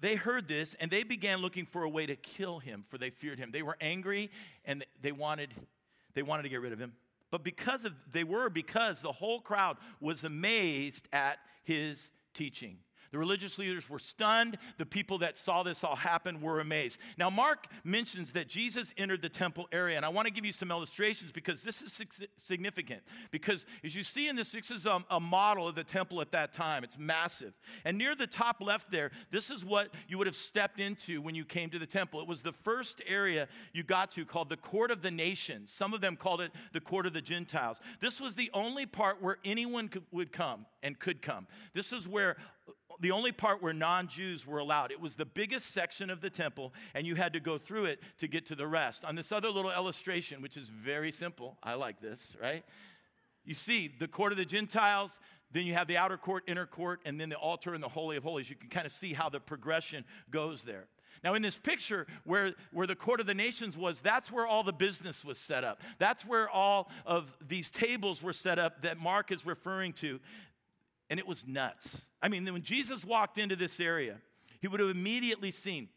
they 0.00 0.16
heard 0.16 0.48
this 0.48 0.74
and 0.80 0.90
they 0.90 1.04
began 1.04 1.38
looking 1.38 1.64
for 1.64 1.84
a 1.84 1.88
way 1.88 2.04
to 2.04 2.16
kill 2.16 2.58
him, 2.58 2.84
for 2.88 2.98
they 2.98 3.10
feared 3.10 3.38
him. 3.38 3.52
They 3.52 3.62
were 3.62 3.76
angry 3.80 4.32
and 4.64 4.84
they 5.00 5.12
wanted, 5.12 5.54
they 6.14 6.22
wanted 6.22 6.42
to 6.42 6.48
get 6.48 6.60
rid 6.60 6.72
of 6.72 6.80
him. 6.80 6.94
But 7.30 7.44
because 7.44 7.84
of 7.84 7.92
they 8.10 8.24
were 8.24 8.50
because 8.50 9.00
the 9.00 9.12
whole 9.12 9.40
crowd 9.40 9.76
was 10.00 10.24
amazed 10.24 11.08
at 11.12 11.38
his 11.62 12.10
teaching. 12.34 12.78
The 13.14 13.20
religious 13.20 13.60
leaders 13.60 13.88
were 13.88 14.00
stunned. 14.00 14.58
The 14.76 14.84
people 14.84 15.18
that 15.18 15.36
saw 15.36 15.62
this 15.62 15.84
all 15.84 15.94
happen 15.94 16.40
were 16.40 16.58
amazed. 16.58 16.98
Now, 17.16 17.30
Mark 17.30 17.68
mentions 17.84 18.32
that 18.32 18.48
Jesus 18.48 18.92
entered 18.98 19.22
the 19.22 19.28
temple 19.28 19.68
area, 19.70 19.96
and 19.96 20.04
I 20.04 20.08
want 20.08 20.26
to 20.26 20.32
give 20.32 20.44
you 20.44 20.50
some 20.50 20.72
illustrations 20.72 21.30
because 21.30 21.62
this 21.62 21.80
is 21.80 22.02
significant. 22.36 23.02
Because 23.30 23.66
as 23.84 23.94
you 23.94 24.02
see 24.02 24.26
in 24.26 24.34
this, 24.34 24.50
this 24.50 24.68
is 24.68 24.84
a, 24.84 25.04
a 25.10 25.20
model 25.20 25.68
of 25.68 25.76
the 25.76 25.84
temple 25.84 26.20
at 26.22 26.32
that 26.32 26.52
time. 26.52 26.82
It's 26.82 26.98
massive. 26.98 27.52
And 27.84 27.98
near 27.98 28.16
the 28.16 28.26
top 28.26 28.60
left 28.60 28.90
there, 28.90 29.12
this 29.30 29.48
is 29.48 29.64
what 29.64 29.90
you 30.08 30.18
would 30.18 30.26
have 30.26 30.34
stepped 30.34 30.80
into 30.80 31.22
when 31.22 31.36
you 31.36 31.44
came 31.44 31.70
to 31.70 31.78
the 31.78 31.86
temple. 31.86 32.20
It 32.20 32.26
was 32.26 32.42
the 32.42 32.52
first 32.52 33.00
area 33.06 33.46
you 33.72 33.84
got 33.84 34.10
to 34.10 34.24
called 34.24 34.48
the 34.48 34.56
court 34.56 34.90
of 34.90 35.02
the 35.02 35.12
nations. 35.12 35.70
Some 35.70 35.94
of 35.94 36.00
them 36.00 36.16
called 36.16 36.40
it 36.40 36.50
the 36.72 36.80
court 36.80 37.06
of 37.06 37.12
the 37.12 37.22
Gentiles. 37.22 37.78
This 38.00 38.20
was 38.20 38.34
the 38.34 38.50
only 38.52 38.86
part 38.86 39.22
where 39.22 39.38
anyone 39.44 39.86
could, 39.86 40.02
would 40.10 40.32
come 40.32 40.66
and 40.82 40.98
could 40.98 41.22
come. 41.22 41.46
This 41.74 41.92
is 41.92 42.08
where 42.08 42.36
the 43.00 43.10
only 43.10 43.32
part 43.32 43.62
where 43.62 43.72
non 43.72 44.08
Jews 44.08 44.46
were 44.46 44.58
allowed. 44.58 44.90
It 44.90 45.00
was 45.00 45.16
the 45.16 45.24
biggest 45.24 45.72
section 45.72 46.10
of 46.10 46.20
the 46.20 46.30
temple, 46.30 46.72
and 46.94 47.06
you 47.06 47.14
had 47.14 47.32
to 47.32 47.40
go 47.40 47.58
through 47.58 47.86
it 47.86 48.00
to 48.18 48.28
get 48.28 48.46
to 48.46 48.54
the 48.54 48.66
rest. 48.66 49.04
On 49.04 49.14
this 49.14 49.32
other 49.32 49.50
little 49.50 49.70
illustration, 49.70 50.42
which 50.42 50.56
is 50.56 50.68
very 50.68 51.12
simple, 51.12 51.56
I 51.62 51.74
like 51.74 52.00
this, 52.00 52.36
right? 52.40 52.64
You 53.44 53.54
see 53.54 53.92
the 53.98 54.08
court 54.08 54.32
of 54.32 54.38
the 54.38 54.44
Gentiles, 54.44 55.18
then 55.52 55.66
you 55.66 55.74
have 55.74 55.86
the 55.86 55.96
outer 55.96 56.16
court, 56.16 56.44
inner 56.46 56.66
court, 56.66 57.00
and 57.04 57.20
then 57.20 57.28
the 57.28 57.36
altar 57.36 57.74
and 57.74 57.82
the 57.82 57.88
Holy 57.88 58.16
of 58.16 58.24
Holies. 58.24 58.50
You 58.50 58.56
can 58.56 58.70
kind 58.70 58.86
of 58.86 58.92
see 58.92 59.12
how 59.12 59.28
the 59.28 59.40
progression 59.40 60.04
goes 60.30 60.62
there. 60.62 60.86
Now, 61.22 61.32
in 61.34 61.42
this 61.42 61.56
picture 61.56 62.06
where, 62.24 62.52
where 62.70 62.86
the 62.86 62.94
court 62.94 63.18
of 63.18 63.26
the 63.26 63.34
nations 63.34 63.78
was, 63.78 64.00
that's 64.00 64.30
where 64.30 64.46
all 64.46 64.62
the 64.62 64.74
business 64.74 65.24
was 65.24 65.38
set 65.38 65.64
up. 65.64 65.80
That's 65.98 66.26
where 66.26 66.50
all 66.50 66.90
of 67.06 67.34
these 67.40 67.70
tables 67.70 68.22
were 68.22 68.34
set 68.34 68.58
up 68.58 68.82
that 68.82 68.98
Mark 68.98 69.32
is 69.32 69.46
referring 69.46 69.94
to. 69.94 70.20
And 71.10 71.20
it 71.20 71.26
was 71.26 71.46
nuts. 71.46 72.06
I 72.22 72.28
mean, 72.28 72.44
when 72.52 72.62
Jesus 72.62 73.04
walked 73.04 73.38
into 73.38 73.56
this 73.56 73.78
area, 73.78 74.16
he 74.60 74.68
would 74.68 74.80
have 74.80 74.88
immediately 74.88 75.50
seen 75.50 75.88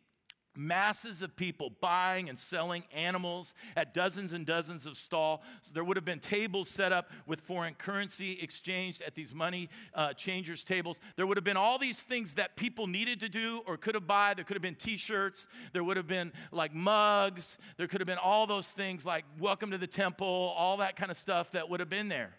masses 0.58 1.22
of 1.22 1.36
people 1.36 1.72
buying 1.80 2.30
and 2.30 2.38
selling 2.38 2.84
animals 2.94 3.54
at 3.76 3.94
dozens 3.94 4.34
and 4.34 4.46
dozens 4.46 4.86
of 4.86 4.98
stalls. 4.98 5.40
So 5.62 5.72
there 5.74 5.84
would 5.84 5.96
have 5.96 6.06
been 6.06 6.20
tables 6.20 6.70
set 6.70 6.92
up 6.92 7.12
with 7.26 7.42
foreign 7.42 7.76
currency 7.76 8.40
exchanged 8.42 9.02
at 9.04 9.16
these 9.16 9.34
money 9.34 9.70
uh, 9.94 10.14
changers 10.14 10.64
tables. 10.64 11.00
There 11.16 11.28
would 11.28 11.38
have 11.38 11.44
been 11.44 11.58
all 11.58 11.78
these 11.78 12.02
things 12.02 12.34
that 12.34 12.56
people 12.56 12.88
needed 12.88 13.20
to 13.22 13.30
do 13.30 13.62
or 13.68 13.78
could 13.78 13.96
have 13.96 14.08
bought. 14.08 14.38
There 14.38 14.46
could 14.46 14.56
have 14.56 14.62
been 14.62 14.76
T-shirts. 14.76 15.48
There 15.74 15.84
would 15.84 15.98
have 15.98 16.08
been 16.08 16.34
like 16.52 16.74
mugs. 16.74 17.58
There 17.78 17.88
could 17.88 18.02
have 18.02 18.08
been 18.08 18.18
all 18.18 18.48
those 18.48 18.68
things 18.68 19.06
like 19.06 19.26
"Welcome 19.40 19.72
to 19.72 19.78
the 19.78 19.88
Temple," 19.88 20.28
all 20.58 20.78
that 20.78 20.96
kind 20.96 21.12
of 21.12 21.18
stuff 21.18 21.52
that 21.52 21.70
would 21.70 21.80
have 21.80 21.90
been 21.90 22.10
there. 22.10 22.34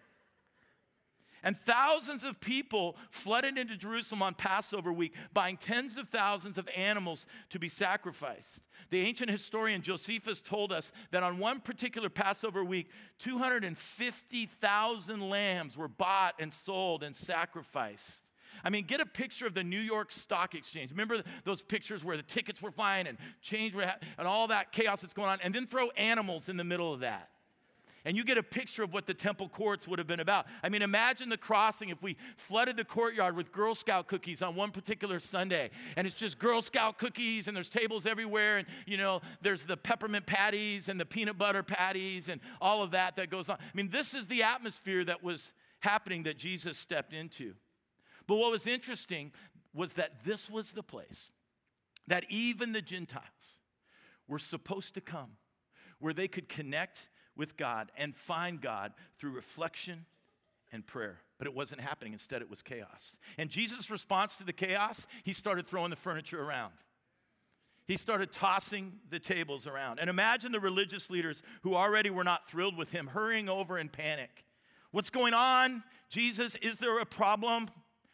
And 1.43 1.57
thousands 1.57 2.25
of 2.25 2.41
people 2.41 2.97
flooded 3.11 3.59
into 3.59 3.77
Jerusalem 3.77 4.23
on 4.23 4.35
Passover 4.35 4.93
week, 4.93 5.15
buying 5.33 5.57
tens 5.57 5.97
of 5.97 6.09
thousands 6.09 6.59
of 6.59 6.69
animals 6.75 7.27
to 7.51 7.59
be 7.59 7.69
sacrificed. 7.69 8.63
The 8.91 9.01
ancient 9.01 9.31
historian 9.31 9.83
Josephus 9.83 10.43
told 10.43 10.73
us 10.73 10.91
that 11.11 11.23
on 11.23 11.39
one 11.39 11.61
particular 11.61 12.09
Passover 12.09 12.65
week, 12.65 12.91
250,000 13.19 15.29
lambs 15.29 15.77
were 15.77 15.89
bought 15.89 16.35
and 16.39 16.53
sold 16.53 17.03
and 17.03 17.15
sacrificed. 17.15 18.25
I 18.65 18.71
mean, 18.71 18.85
get 18.85 19.01
a 19.01 19.07
picture 19.07 19.47
of 19.47 19.55
the 19.55 19.63
New 19.63 19.79
York 19.79 20.11
Stock 20.11 20.55
Exchange. 20.55 20.91
Remember 20.91 21.23
those 21.45 21.63
pictures 21.63 22.05
where 22.05 22.17
the 22.17 22.23
tickets 22.23 22.61
were 22.61 22.73
flying 22.73 23.07
and 23.07 23.17
change 23.41 23.75
were 23.75 23.87
ha- 23.87 23.99
and 24.19 24.27
all 24.27 24.49
that 24.49 24.73
chaos 24.73 25.03
that's 25.03 25.15
going 25.15 25.29
on, 25.29 25.39
and 25.43 25.55
then 25.55 25.67
throw 25.67 25.91
animals 25.91 26.49
in 26.49 26.57
the 26.57 26.65
middle 26.65 26.93
of 26.93 27.01
that 27.01 27.29
and 28.05 28.17
you 28.17 28.25
get 28.25 28.39
a 28.39 28.43
picture 28.43 28.83
of 28.83 28.93
what 28.93 29.07
the 29.07 29.15
temple 29.15 29.49
courts 29.49 29.87
would 29.89 29.99
have 29.99 30.09
been 30.09 30.21
about. 30.21 30.47
I 30.63 30.69
mean, 30.69 30.83
imagine 30.83 31.29
the 31.29 31.37
crossing 31.37 31.89
if 31.89 32.03
we 32.03 32.17
flooded 32.37 32.77
the 32.77 32.85
courtyard 32.85 33.37
with 33.37 33.53
Girl 33.53 33.75
Scout 33.75 34.07
cookies 34.07 34.43
on 34.43 34.55
one 34.55 34.71
particular 34.71 35.19
Sunday, 35.19 35.71
and 35.97 36.07
it's 36.07 36.17
just 36.17 36.39
Girl 36.39 36.63
Scout 36.63 36.99
cookies, 36.99 37.49
and 37.49 37.57
there's 37.57 37.69
tables 37.69 38.07
everywhere, 38.07 38.59
and 38.59 38.67
you 38.87 38.97
know, 38.97 39.21
there's 39.43 39.65
the 39.65 39.77
peppermint 39.77 40.27
patties 40.27 40.89
and 40.89 40.99
the 40.99 41.07
peanut 41.07 41.39
butter 41.39 41.63
patties 41.63 42.29
and 42.29 42.41
all 42.61 42.83
of 42.83 42.93
that 42.93 43.17
that 43.17 43.31
goes 43.31 43.49
on. 43.49 43.57
I 43.61 43.77
mean, 43.77 43.91
this 43.91 44.15
is 44.15 44.27
the 44.27 44.43
atmosphere 44.43 45.05
that 45.05 45.23
was 45.23 45.53
happening 45.81 46.25
that 46.25 46.37
Jesus 46.37 46.79
stepped 46.79 47.13
into. 47.13 47.55
But 48.27 48.37
what 48.37 48.51
was 48.51 48.67
interesting 48.67 49.33
was 49.73 49.95
that 49.95 50.25
this 50.25 50.51
was 50.51 50.73
the 50.73 50.83
place 50.83 51.31
that 52.07 52.25
even 52.29 52.73
the 52.73 52.83
Gentiles 52.83 53.59
were 54.27 54.39
supposed 54.39 54.95
to 54.95 55.01
come 55.01 55.33
where 55.99 56.13
they 56.13 56.29
could 56.29 56.49
connect 56.49 57.09
with 57.39 57.57
God 57.57 57.91
and 57.97 58.15
find 58.15 58.61
God 58.61 58.93
through 59.19 59.31
reflection 59.31 60.05
and 60.71 60.87
prayer. 60.87 61.21
But 61.39 61.47
it 61.47 61.55
wasn't 61.55 61.81
happening. 61.81 62.13
Instead, 62.13 62.43
it 62.43 62.51
was 62.51 62.61
chaos. 62.61 63.19
And 63.39 63.49
Jesus' 63.49 63.91
response 63.91 64.37
to 64.37 64.45
the 64.45 64.53
chaos, 64.53 65.07
he 65.23 65.33
started 65.33 65.67
throwing 65.67 65.91
the 65.91 65.97
furniture 65.97 66.43
around. 66.43 66.75
He 67.87 67.97
started 67.97 68.33
tossing 68.33 68.95
the 69.09 69.19
tables 69.19 69.67
around. 69.67 69.99
And 69.99 70.11
imagine 70.11 70.53
the 70.53 70.61
religious 70.61 71.09
leaders 71.09 71.43
who 71.63 71.75
already 71.75 72.11
were 72.11 72.25
not 72.25 72.51
thrilled 72.51 72.77
with 72.77 72.93
him 72.93 73.07
hurrying 73.07 73.49
over 73.49 73.79
in 73.79 73.89
panic. 73.89 74.45
What's 74.91 75.09
going 75.09 75.33
on? 75.33 75.83
Jesus, 76.11 76.55
is 76.57 76.79
there 76.79 76.99
a 76.99 77.07
problem? 77.07 77.69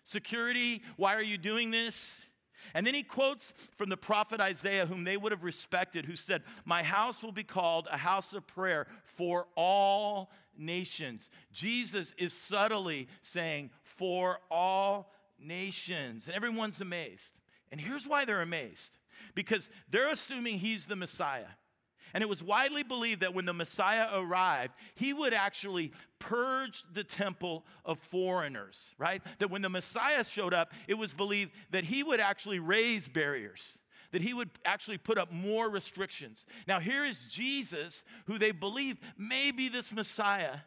Security, 0.04 0.83
why 0.97 1.14
are 1.14 1.23
you 1.23 1.38
doing 1.38 1.71
this? 1.71 2.24
And 2.73 2.87
then 2.87 2.94
he 2.94 3.02
quotes 3.02 3.52
from 3.76 3.90
the 3.90 3.97
prophet 3.97 4.40
Isaiah, 4.40 4.87
whom 4.87 5.04
they 5.04 5.16
would 5.16 5.33
have 5.33 5.44
respected, 5.44 6.06
who 6.06 6.16
said, 6.16 6.42
My 6.64 6.83
house 6.83 7.23
will 7.23 7.33
be 7.33 7.44
called 7.44 7.88
a 7.90 7.99
house 7.99 8.33
of 8.33 8.47
prayer 8.47 8.87
for 9.04 9.47
all 9.56 10.30
nations. 10.56 11.28
Jesus 11.52 12.14
is 12.16 12.33
subtly 12.33 13.09
saying, 13.23 13.71
For 13.83 14.38
all 14.50 15.12
nations. 15.38 16.26
And 16.26 16.35
everyone's 16.35 16.80
amazed. 16.80 17.40
And 17.71 17.80
here's 17.80 18.06
why 18.06 18.25
they're 18.25 18.42
amazed 18.42 18.99
because 19.35 19.71
they're 19.90 20.11
assuming 20.11 20.59
he's 20.59 20.87
the 20.87 20.97
Messiah. 20.97 21.47
And 22.14 22.23
it 22.23 22.28
was 22.28 22.42
widely 22.42 22.85
believed 22.85 23.23
that 23.23 23.35
when 23.35 23.44
the 23.44 23.52
Messiah 23.52 24.09
arrived, 24.14 24.73
he 24.94 25.12
would 25.12 25.35
actually 25.35 25.92
purge 26.21 26.85
the 26.92 27.04
temple 27.04 27.66
of 27.85 27.99
foreigners, 27.99 28.94
right? 28.99 29.21
That 29.40 29.50
when 29.50 29.62
the 29.62 29.68
Messiah 29.68 30.25
showed 30.25 30.54
up, 30.54 30.73
it 30.87 30.94
was 30.94 31.12
believed 31.12 31.50
that 31.73 31.85
he 31.85 32.02
would 32.04 32.21
actually 32.21 32.61
raise 32.61 33.09
barriers 33.09 33.76
that 34.12 34.23
he 34.23 34.33
would 34.33 34.49
actually 34.64 34.97
put 34.97 35.18
up 35.18 35.33
more 35.33 35.68
restrictions. 35.68 36.47
Now, 36.68 36.78
here 36.78 37.04
is 37.04 37.26
Jesus, 37.26 38.04
who 38.26 38.38
they 38.38 38.52
believe 38.52 38.97
may 39.18 39.50
be 39.50 39.68
this 39.68 39.92
Messiah. 39.92 40.59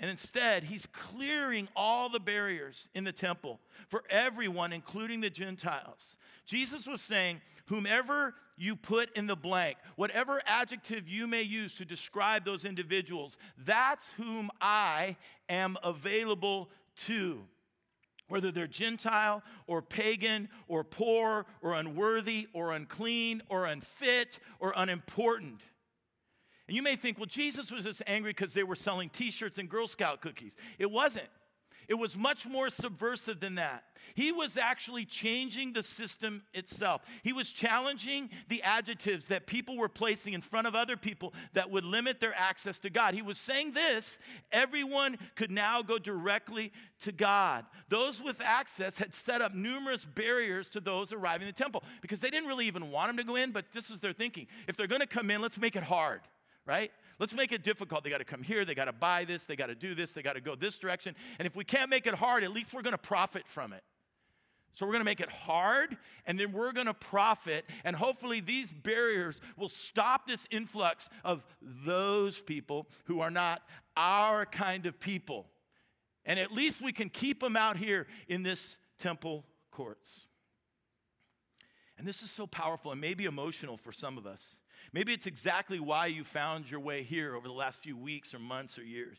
And 0.00 0.10
instead, 0.10 0.64
he's 0.64 0.86
clearing 0.86 1.68
all 1.76 2.08
the 2.08 2.18
barriers 2.18 2.88
in 2.94 3.04
the 3.04 3.12
temple 3.12 3.60
for 3.86 4.02
everyone, 4.08 4.72
including 4.72 5.20
the 5.20 5.28
Gentiles. 5.28 6.16
Jesus 6.46 6.86
was 6.86 7.02
saying, 7.02 7.42
Whomever 7.66 8.34
you 8.56 8.76
put 8.76 9.14
in 9.14 9.26
the 9.26 9.36
blank, 9.36 9.76
whatever 9.96 10.40
adjective 10.46 11.06
you 11.06 11.26
may 11.26 11.42
use 11.42 11.74
to 11.74 11.84
describe 11.84 12.46
those 12.46 12.64
individuals, 12.64 13.36
that's 13.58 14.10
whom 14.12 14.50
I 14.60 15.16
am 15.50 15.76
available 15.84 16.70
to. 17.04 17.42
Whether 18.28 18.50
they're 18.50 18.66
Gentile 18.66 19.42
or 19.66 19.82
pagan 19.82 20.48
or 20.66 20.82
poor 20.82 21.46
or 21.60 21.74
unworthy 21.74 22.48
or 22.54 22.72
unclean 22.72 23.42
or 23.48 23.66
unfit 23.66 24.40
or 24.60 24.72
unimportant. 24.74 25.60
And 26.70 26.76
you 26.76 26.84
may 26.84 26.94
think, 26.94 27.18
well, 27.18 27.26
Jesus 27.26 27.72
was 27.72 27.82
just 27.82 28.00
angry 28.06 28.30
because 28.30 28.54
they 28.54 28.62
were 28.62 28.76
selling 28.76 29.08
t 29.08 29.32
shirts 29.32 29.58
and 29.58 29.68
Girl 29.68 29.88
Scout 29.88 30.20
cookies. 30.20 30.54
It 30.78 30.88
wasn't. 30.88 31.26
It 31.88 31.94
was 31.94 32.16
much 32.16 32.46
more 32.46 32.70
subversive 32.70 33.40
than 33.40 33.56
that. 33.56 33.82
He 34.14 34.30
was 34.30 34.56
actually 34.56 35.04
changing 35.04 35.72
the 35.72 35.82
system 35.82 36.44
itself. 36.54 37.02
He 37.24 37.32
was 37.32 37.50
challenging 37.50 38.30
the 38.48 38.62
adjectives 38.62 39.26
that 39.26 39.48
people 39.48 39.76
were 39.76 39.88
placing 39.88 40.32
in 40.32 40.42
front 40.42 40.68
of 40.68 40.76
other 40.76 40.96
people 40.96 41.34
that 41.54 41.72
would 41.72 41.82
limit 41.84 42.20
their 42.20 42.34
access 42.38 42.78
to 42.78 42.90
God. 42.90 43.14
He 43.14 43.22
was 43.22 43.36
saying 43.36 43.72
this 43.72 44.20
everyone 44.52 45.18
could 45.34 45.50
now 45.50 45.82
go 45.82 45.98
directly 45.98 46.70
to 47.00 47.10
God. 47.10 47.64
Those 47.88 48.22
with 48.22 48.40
access 48.40 48.96
had 48.96 49.12
set 49.12 49.42
up 49.42 49.56
numerous 49.56 50.04
barriers 50.04 50.68
to 50.68 50.80
those 50.80 51.12
arriving 51.12 51.48
in 51.48 51.52
the 51.52 51.60
temple 51.60 51.82
because 52.00 52.20
they 52.20 52.30
didn't 52.30 52.48
really 52.48 52.68
even 52.68 52.92
want 52.92 53.08
them 53.08 53.16
to 53.16 53.24
go 53.24 53.34
in, 53.34 53.50
but 53.50 53.64
this 53.72 53.90
is 53.90 53.98
their 53.98 54.12
thinking. 54.12 54.46
If 54.68 54.76
they're 54.76 54.86
going 54.86 55.00
to 55.00 55.08
come 55.08 55.32
in, 55.32 55.40
let's 55.40 55.58
make 55.58 55.74
it 55.74 55.82
hard, 55.82 56.20
right? 56.70 56.92
Let's 57.18 57.34
make 57.34 57.50
it 57.50 57.64
difficult. 57.64 58.04
They 58.04 58.10
got 58.10 58.18
to 58.18 58.24
come 58.24 58.44
here, 58.44 58.64
they 58.64 58.76
got 58.76 58.84
to 58.84 58.92
buy 58.92 59.24
this, 59.24 59.42
they 59.42 59.56
got 59.56 59.66
to 59.66 59.74
do 59.74 59.92
this, 59.92 60.12
they 60.12 60.22
got 60.22 60.34
to 60.34 60.40
go 60.40 60.54
this 60.54 60.78
direction. 60.78 61.16
And 61.40 61.46
if 61.46 61.56
we 61.56 61.64
can't 61.64 61.90
make 61.90 62.06
it 62.06 62.14
hard, 62.14 62.44
at 62.44 62.52
least 62.52 62.72
we're 62.72 62.82
going 62.82 62.92
to 62.92 62.98
profit 62.98 63.48
from 63.48 63.72
it. 63.72 63.82
So 64.72 64.86
we're 64.86 64.92
going 64.92 65.00
to 65.00 65.04
make 65.04 65.20
it 65.20 65.30
hard 65.30 65.96
and 66.26 66.38
then 66.38 66.52
we're 66.52 66.70
going 66.70 66.86
to 66.86 66.94
profit. 66.94 67.64
And 67.84 67.96
hopefully, 67.96 68.38
these 68.38 68.70
barriers 68.70 69.40
will 69.56 69.68
stop 69.68 70.28
this 70.28 70.46
influx 70.52 71.10
of 71.24 71.44
those 71.60 72.40
people 72.40 72.86
who 73.06 73.20
are 73.20 73.32
not 73.32 73.62
our 73.96 74.46
kind 74.46 74.86
of 74.86 75.00
people. 75.00 75.48
And 76.24 76.38
at 76.38 76.52
least 76.52 76.80
we 76.80 76.92
can 76.92 77.08
keep 77.08 77.40
them 77.40 77.56
out 77.56 77.78
here 77.78 78.06
in 78.28 78.44
this 78.44 78.78
temple 78.96 79.44
courts. 79.72 80.26
And 81.98 82.06
this 82.06 82.22
is 82.22 82.30
so 82.30 82.46
powerful 82.46 82.92
and 82.92 83.00
maybe 83.00 83.24
emotional 83.24 83.76
for 83.76 83.90
some 83.90 84.16
of 84.16 84.24
us. 84.24 84.60
Maybe 84.92 85.12
it's 85.12 85.26
exactly 85.26 85.80
why 85.80 86.06
you 86.06 86.24
found 86.24 86.70
your 86.70 86.80
way 86.80 87.02
here 87.02 87.34
over 87.36 87.46
the 87.46 87.54
last 87.54 87.80
few 87.80 87.96
weeks 87.96 88.34
or 88.34 88.38
months 88.38 88.78
or 88.78 88.84
years. 88.84 89.18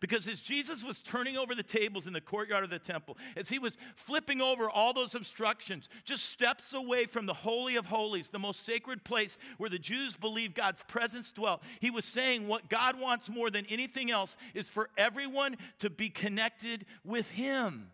Because 0.00 0.28
as 0.28 0.40
Jesus 0.40 0.84
was 0.84 1.00
turning 1.00 1.36
over 1.36 1.54
the 1.54 1.62
tables 1.62 2.06
in 2.06 2.12
the 2.12 2.20
courtyard 2.20 2.64
of 2.64 2.70
the 2.70 2.78
temple, 2.78 3.16
as 3.36 3.48
he 3.48 3.58
was 3.58 3.76
flipping 3.94 4.40
over 4.40 4.68
all 4.68 4.92
those 4.92 5.14
obstructions, 5.14 5.88
just 6.04 6.24
steps 6.24 6.72
away 6.72 7.06
from 7.06 7.26
the 7.26 7.34
Holy 7.34 7.76
of 7.76 7.86
Holies, 7.86 8.28
the 8.28 8.38
most 8.38 8.64
sacred 8.64 9.04
place 9.04 9.38
where 9.58 9.70
the 9.70 9.78
Jews 9.78 10.14
believed 10.14 10.54
God's 10.54 10.82
presence 10.82 11.32
dwelt, 11.32 11.62
he 11.80 11.90
was 11.90 12.04
saying 12.04 12.48
what 12.48 12.68
God 12.68 13.00
wants 13.00 13.28
more 13.28 13.50
than 13.50 13.66
anything 13.66 14.10
else 14.10 14.36
is 14.54 14.68
for 14.68 14.90
everyone 14.96 15.56
to 15.78 15.90
be 15.90 16.08
connected 16.08 16.84
with 17.04 17.30
him. 17.30 17.90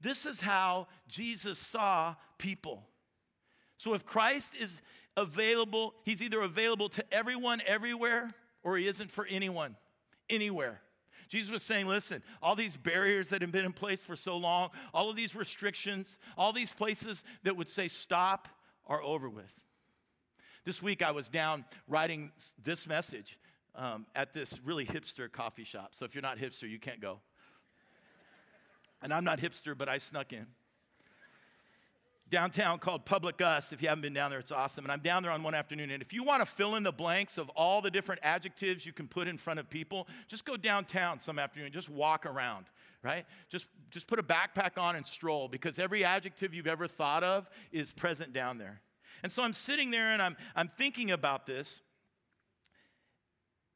This 0.00 0.24
is 0.24 0.40
how 0.40 0.88
Jesus 1.08 1.58
saw 1.58 2.16
people. 2.38 2.84
So 3.76 3.94
if 3.94 4.04
Christ 4.04 4.54
is 4.58 4.82
available, 5.16 5.94
he's 6.04 6.22
either 6.22 6.40
available 6.40 6.88
to 6.90 7.04
everyone 7.12 7.62
everywhere 7.66 8.30
or 8.62 8.76
he 8.76 8.86
isn't 8.86 9.10
for 9.10 9.26
anyone 9.26 9.76
anywhere. 10.28 10.80
Jesus 11.28 11.52
was 11.52 11.62
saying, 11.62 11.86
listen, 11.86 12.22
all 12.42 12.56
these 12.56 12.76
barriers 12.76 13.28
that 13.28 13.40
have 13.40 13.52
been 13.52 13.64
in 13.64 13.72
place 13.72 14.02
for 14.02 14.16
so 14.16 14.36
long, 14.36 14.70
all 14.92 15.10
of 15.10 15.16
these 15.16 15.36
restrictions, 15.36 16.18
all 16.36 16.52
these 16.52 16.72
places 16.72 17.22
that 17.44 17.56
would 17.56 17.68
say 17.68 17.86
stop 17.86 18.48
are 18.86 19.02
over 19.02 19.28
with. 19.28 19.62
This 20.64 20.82
week 20.82 21.02
I 21.02 21.12
was 21.12 21.28
down 21.28 21.64
writing 21.86 22.32
this 22.62 22.86
message 22.86 23.38
um, 23.76 24.06
at 24.16 24.32
this 24.32 24.60
really 24.64 24.84
hipster 24.84 25.30
coffee 25.30 25.64
shop. 25.64 25.90
So 25.92 26.04
if 26.04 26.14
you're 26.14 26.22
not 26.22 26.38
hipster, 26.38 26.68
you 26.68 26.80
can't 26.80 27.00
go. 27.00 27.20
And 29.00 29.14
I'm 29.14 29.24
not 29.24 29.38
hipster, 29.38 29.78
but 29.78 29.88
I 29.88 29.98
snuck 29.98 30.32
in 30.32 30.46
downtown 32.30 32.78
called 32.78 33.04
PublicUs. 33.04 33.72
If 33.72 33.82
you 33.82 33.88
haven't 33.88 34.02
been 34.02 34.14
down 34.14 34.30
there, 34.30 34.38
it's 34.38 34.52
awesome. 34.52 34.84
And 34.84 34.92
I'm 34.92 35.00
down 35.00 35.22
there 35.22 35.32
on 35.32 35.42
one 35.42 35.54
afternoon. 35.54 35.90
And 35.90 36.02
if 36.02 36.12
you 36.12 36.22
want 36.22 36.40
to 36.40 36.46
fill 36.46 36.76
in 36.76 36.82
the 36.82 36.92
blanks 36.92 37.38
of 37.38 37.48
all 37.50 37.82
the 37.82 37.90
different 37.90 38.20
adjectives 38.24 38.86
you 38.86 38.92
can 38.92 39.08
put 39.08 39.28
in 39.28 39.36
front 39.36 39.60
of 39.60 39.68
people, 39.68 40.08
just 40.28 40.44
go 40.44 40.56
downtown 40.56 41.18
some 41.18 41.38
afternoon, 41.38 41.72
just 41.72 41.88
walk 41.88 42.24
around, 42.26 42.66
right? 43.02 43.26
Just, 43.48 43.66
just 43.90 44.06
put 44.06 44.18
a 44.18 44.22
backpack 44.22 44.80
on 44.80 44.96
and 44.96 45.06
stroll 45.06 45.48
because 45.48 45.78
every 45.78 46.04
adjective 46.04 46.54
you've 46.54 46.66
ever 46.66 46.86
thought 46.86 47.24
of 47.24 47.50
is 47.72 47.92
present 47.92 48.32
down 48.32 48.58
there. 48.58 48.80
And 49.22 49.30
so 49.30 49.42
I'm 49.42 49.52
sitting 49.52 49.90
there 49.90 50.12
and 50.12 50.22
I'm, 50.22 50.36
I'm 50.54 50.68
thinking 50.68 51.10
about 51.10 51.46
this. 51.46 51.82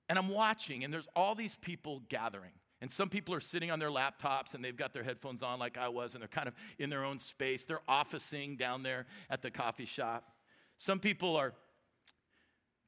And 0.09 0.19
I'm 0.19 0.29
watching, 0.29 0.85
and 0.85 0.93
there's 0.93 1.09
all 1.17 1.35
these 1.35 1.55
people 1.55 2.03
gathering. 2.11 2.53
And 2.85 2.93
some 2.93 3.09
people 3.09 3.35
are 3.35 3.41
sitting 3.41 3.71
on 3.71 3.79
their 3.79 3.89
laptops 3.89 4.53
and 4.53 4.63
they've 4.63 4.77
got 4.77 4.93
their 4.93 5.03
headphones 5.03 5.43
on, 5.43 5.59
like 5.59 5.79
I 5.79 5.89
was, 5.89 6.13
and 6.13 6.21
they're 6.21 6.29
kind 6.29 6.49
of 6.49 6.53
in 6.79 6.91
their 6.91 7.03
own 7.03 7.19
space. 7.19 7.65
They're 7.65 7.81
officing 7.89 8.57
down 8.57 8.83
there 8.83 9.07
at 9.31 9.41
the 9.41 9.51
coffee 9.51 9.87
shop. 9.87 10.35
Some 10.77 10.99
people 10.99 11.35
are 11.35 11.55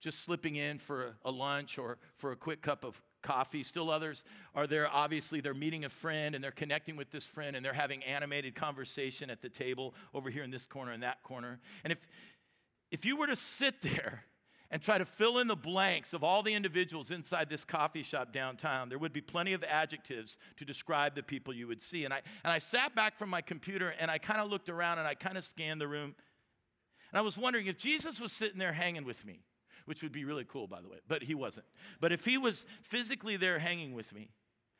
just 0.02 0.22
slipping 0.22 0.56
in 0.56 0.78
for 0.80 1.14
a 1.24 1.30
lunch 1.30 1.78
or 1.78 1.96
for 2.18 2.30
a 2.30 2.36
quick 2.36 2.60
cup 2.60 2.84
of 2.84 3.00
coffee. 3.22 3.62
Still 3.62 3.88
others 3.88 4.22
are 4.54 4.66
there, 4.66 4.86
obviously, 4.86 5.40
they're 5.40 5.54
meeting 5.54 5.86
a 5.86 5.88
friend 5.88 6.34
and 6.34 6.44
they're 6.44 6.50
connecting 6.50 6.96
with 6.96 7.10
this 7.10 7.24
friend 7.24 7.56
and 7.56 7.64
they're 7.64 7.72
having 7.72 8.04
animated 8.04 8.54
conversation 8.54 9.30
at 9.30 9.40
the 9.40 9.48
table 9.48 9.94
over 10.12 10.28
here 10.28 10.42
in 10.42 10.50
this 10.50 10.66
corner 10.66 10.92
and 10.92 11.04
that 11.04 11.22
corner. 11.22 11.58
And 11.84 11.90
if, 11.90 12.06
if 12.90 13.06
you 13.06 13.16
were 13.16 13.28
to 13.28 13.36
sit 13.36 13.80
there 13.80 14.24
and 14.70 14.82
try 14.82 14.98
to 14.98 15.04
fill 15.04 15.38
in 15.38 15.48
the 15.48 15.56
blanks 15.56 16.12
of 16.12 16.24
all 16.24 16.42
the 16.42 16.54
individuals 16.54 17.10
inside 17.10 17.48
this 17.48 17.64
coffee 17.64 18.02
shop 18.02 18.32
downtown, 18.32 18.88
there 18.88 18.98
would 18.98 19.12
be 19.12 19.20
plenty 19.20 19.52
of 19.52 19.62
adjectives 19.64 20.38
to 20.56 20.64
describe 20.64 21.14
the 21.14 21.22
people 21.22 21.54
you 21.54 21.68
would 21.68 21.80
see. 21.80 22.04
And 22.04 22.12
I, 22.12 22.22
and 22.42 22.52
I 22.52 22.58
sat 22.58 22.94
back 22.94 23.16
from 23.16 23.30
my 23.30 23.40
computer 23.40 23.94
and 23.98 24.10
I 24.10 24.18
kind 24.18 24.40
of 24.40 24.50
looked 24.50 24.68
around 24.68 24.98
and 24.98 25.06
I 25.06 25.14
kind 25.14 25.38
of 25.38 25.44
scanned 25.44 25.80
the 25.80 25.88
room. 25.88 26.14
And 27.12 27.18
I 27.18 27.22
was 27.22 27.38
wondering 27.38 27.66
if 27.66 27.78
Jesus 27.78 28.20
was 28.20 28.32
sitting 28.32 28.58
there 28.58 28.72
hanging 28.72 29.04
with 29.04 29.24
me, 29.24 29.40
which 29.84 30.02
would 30.02 30.12
be 30.12 30.24
really 30.24 30.44
cool, 30.44 30.66
by 30.66 30.80
the 30.80 30.88
way, 30.88 30.98
but 31.06 31.22
he 31.22 31.34
wasn't. 31.34 31.66
But 32.00 32.12
if 32.12 32.24
he 32.24 32.36
was 32.36 32.66
physically 32.82 33.36
there 33.36 33.60
hanging 33.60 33.94
with 33.94 34.12
me, 34.12 34.30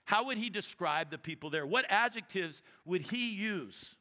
how 0.04 0.26
would 0.26 0.38
he 0.38 0.50
describe 0.50 1.10
the 1.10 1.18
people 1.18 1.50
there? 1.50 1.66
What 1.66 1.84
adjectives 1.88 2.62
would 2.84 3.02
he 3.02 3.34
use? 3.34 3.96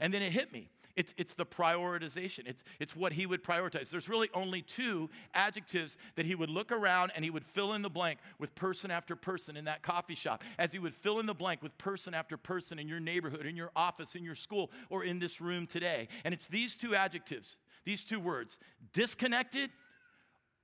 And 0.00 0.14
then 0.14 0.22
it 0.22 0.32
hit 0.32 0.52
me. 0.52 0.70
It's, 0.98 1.14
it's 1.16 1.34
the 1.34 1.46
prioritization. 1.46 2.40
It's, 2.46 2.64
it's 2.80 2.96
what 2.96 3.12
he 3.12 3.24
would 3.24 3.44
prioritize. 3.44 3.88
There's 3.88 4.08
really 4.08 4.28
only 4.34 4.62
two 4.62 5.08
adjectives 5.32 5.96
that 6.16 6.26
he 6.26 6.34
would 6.34 6.50
look 6.50 6.72
around 6.72 7.12
and 7.14 7.24
he 7.24 7.30
would 7.30 7.44
fill 7.44 7.72
in 7.74 7.82
the 7.82 7.88
blank 7.88 8.18
with 8.40 8.52
person 8.56 8.90
after 8.90 9.14
person 9.14 9.56
in 9.56 9.66
that 9.66 9.82
coffee 9.82 10.16
shop, 10.16 10.42
as 10.58 10.72
he 10.72 10.80
would 10.80 10.92
fill 10.92 11.20
in 11.20 11.26
the 11.26 11.34
blank 11.34 11.62
with 11.62 11.78
person 11.78 12.14
after 12.14 12.36
person 12.36 12.80
in 12.80 12.88
your 12.88 12.98
neighborhood, 12.98 13.46
in 13.46 13.54
your 13.54 13.70
office, 13.76 14.16
in 14.16 14.24
your 14.24 14.34
school, 14.34 14.72
or 14.90 15.04
in 15.04 15.20
this 15.20 15.40
room 15.40 15.68
today. 15.68 16.08
And 16.24 16.34
it's 16.34 16.48
these 16.48 16.76
two 16.76 16.96
adjectives, 16.96 17.58
these 17.84 18.02
two 18.02 18.18
words 18.18 18.58
disconnected 18.92 19.70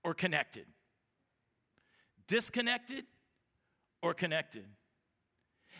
or 0.02 0.14
connected. 0.14 0.66
Disconnected 2.26 3.04
or 4.02 4.14
connected. 4.14 4.64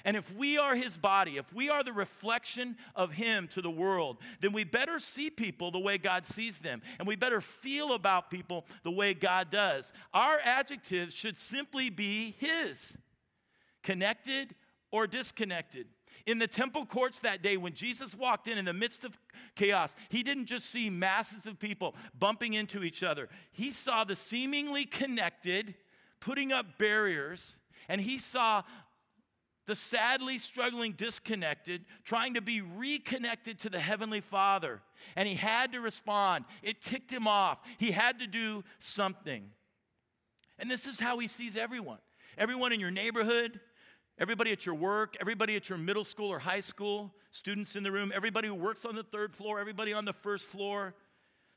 And 0.04 0.16
if 0.16 0.34
we 0.34 0.58
are 0.58 0.74
his 0.74 0.96
body, 0.96 1.36
if 1.36 1.52
we 1.52 1.70
are 1.70 1.82
the 1.82 1.92
reflection 1.92 2.76
of 2.94 3.12
him 3.12 3.48
to 3.48 3.62
the 3.62 3.70
world, 3.70 4.18
then 4.40 4.52
we 4.52 4.64
better 4.64 4.98
see 4.98 5.30
people 5.30 5.70
the 5.70 5.78
way 5.78 5.98
God 5.98 6.26
sees 6.26 6.58
them. 6.58 6.82
And 6.98 7.08
we 7.08 7.16
better 7.16 7.40
feel 7.40 7.94
about 7.94 8.30
people 8.30 8.66
the 8.82 8.90
way 8.90 9.14
God 9.14 9.50
does. 9.50 9.92
Our 10.12 10.38
adjectives 10.44 11.14
should 11.14 11.38
simply 11.38 11.90
be 11.90 12.35
his 12.38 12.96
connected 13.83 14.54
or 14.90 15.07
disconnected. 15.07 15.87
In 16.26 16.38
the 16.38 16.46
temple 16.46 16.87
courts 16.87 17.20
that 17.20 17.42
day, 17.42 17.57
when 17.57 17.74
Jesus 17.74 18.14
walked 18.14 18.48
in 18.48 18.57
in 18.57 18.64
the 18.64 18.72
midst 18.72 19.04
of 19.04 19.18
chaos, 19.57 19.94
he 20.09 20.22
didn't 20.22 20.46
just 20.46 20.70
see 20.70 20.88
masses 20.88 21.46
of 21.46 21.59
people 21.59 21.94
bumping 22.18 22.54
into 22.54 22.83
each 22.83 23.02
other. 23.02 23.28
He 23.52 23.70
saw 23.70 24.04
the 24.04 24.16
seemingly 24.16 24.87
connected 24.87 25.74
putting 26.20 26.52
up 26.52 26.78
barriers, 26.78 27.57
and 27.88 28.00
he 28.00 28.18
saw 28.18 28.62
the 29.66 29.74
sadly 29.74 30.38
struggling 30.38 30.92
disconnected, 30.92 31.85
trying 32.05 32.35
to 32.35 32.40
be 32.40 32.61
reconnected 32.61 33.59
to 33.61 33.70
the 33.70 33.81
Heavenly 33.81 34.20
Father. 34.20 34.83
And 35.16 35.29
he 35.29 35.35
had 35.35 35.72
to 35.72 35.81
respond. 35.81 36.44
It 36.62 36.83
ticked 36.83 37.11
him 37.11 37.27
off. 37.27 37.59
He 37.79 37.90
had 37.90 38.18
to 38.18 38.27
do 38.27 38.64
something. 38.79 39.50
And 40.59 40.70
this 40.70 40.87
is 40.87 41.00
how 41.00 41.18
he 41.18 41.29
sees 41.29 41.57
everyone 41.57 41.98
everyone 42.37 42.72
in 42.72 42.81
your 42.81 42.90
neighborhood, 42.90 43.61
everybody 44.18 44.50
at 44.50 44.66
your 44.66 44.74
work, 44.74 45.16
everybody 45.20 45.55
at 45.55 45.68
your 45.68 45.79
middle 45.79 46.03
school 46.03 46.29
or 46.29 46.40
high 46.40 46.61
school, 46.61 47.14
students 47.31 47.77
in 47.77 47.85
the 47.85 47.92
room, 47.92 48.12
everybody 48.14 48.48
who 48.48 48.55
works 48.55 48.85
on 48.85 48.96
the 48.96 49.05
third 49.05 49.37
floor, 49.37 49.61
everybody 49.61 49.92
on 49.92 50.05
the 50.05 50.12
first 50.12 50.44
floor, 50.44 50.94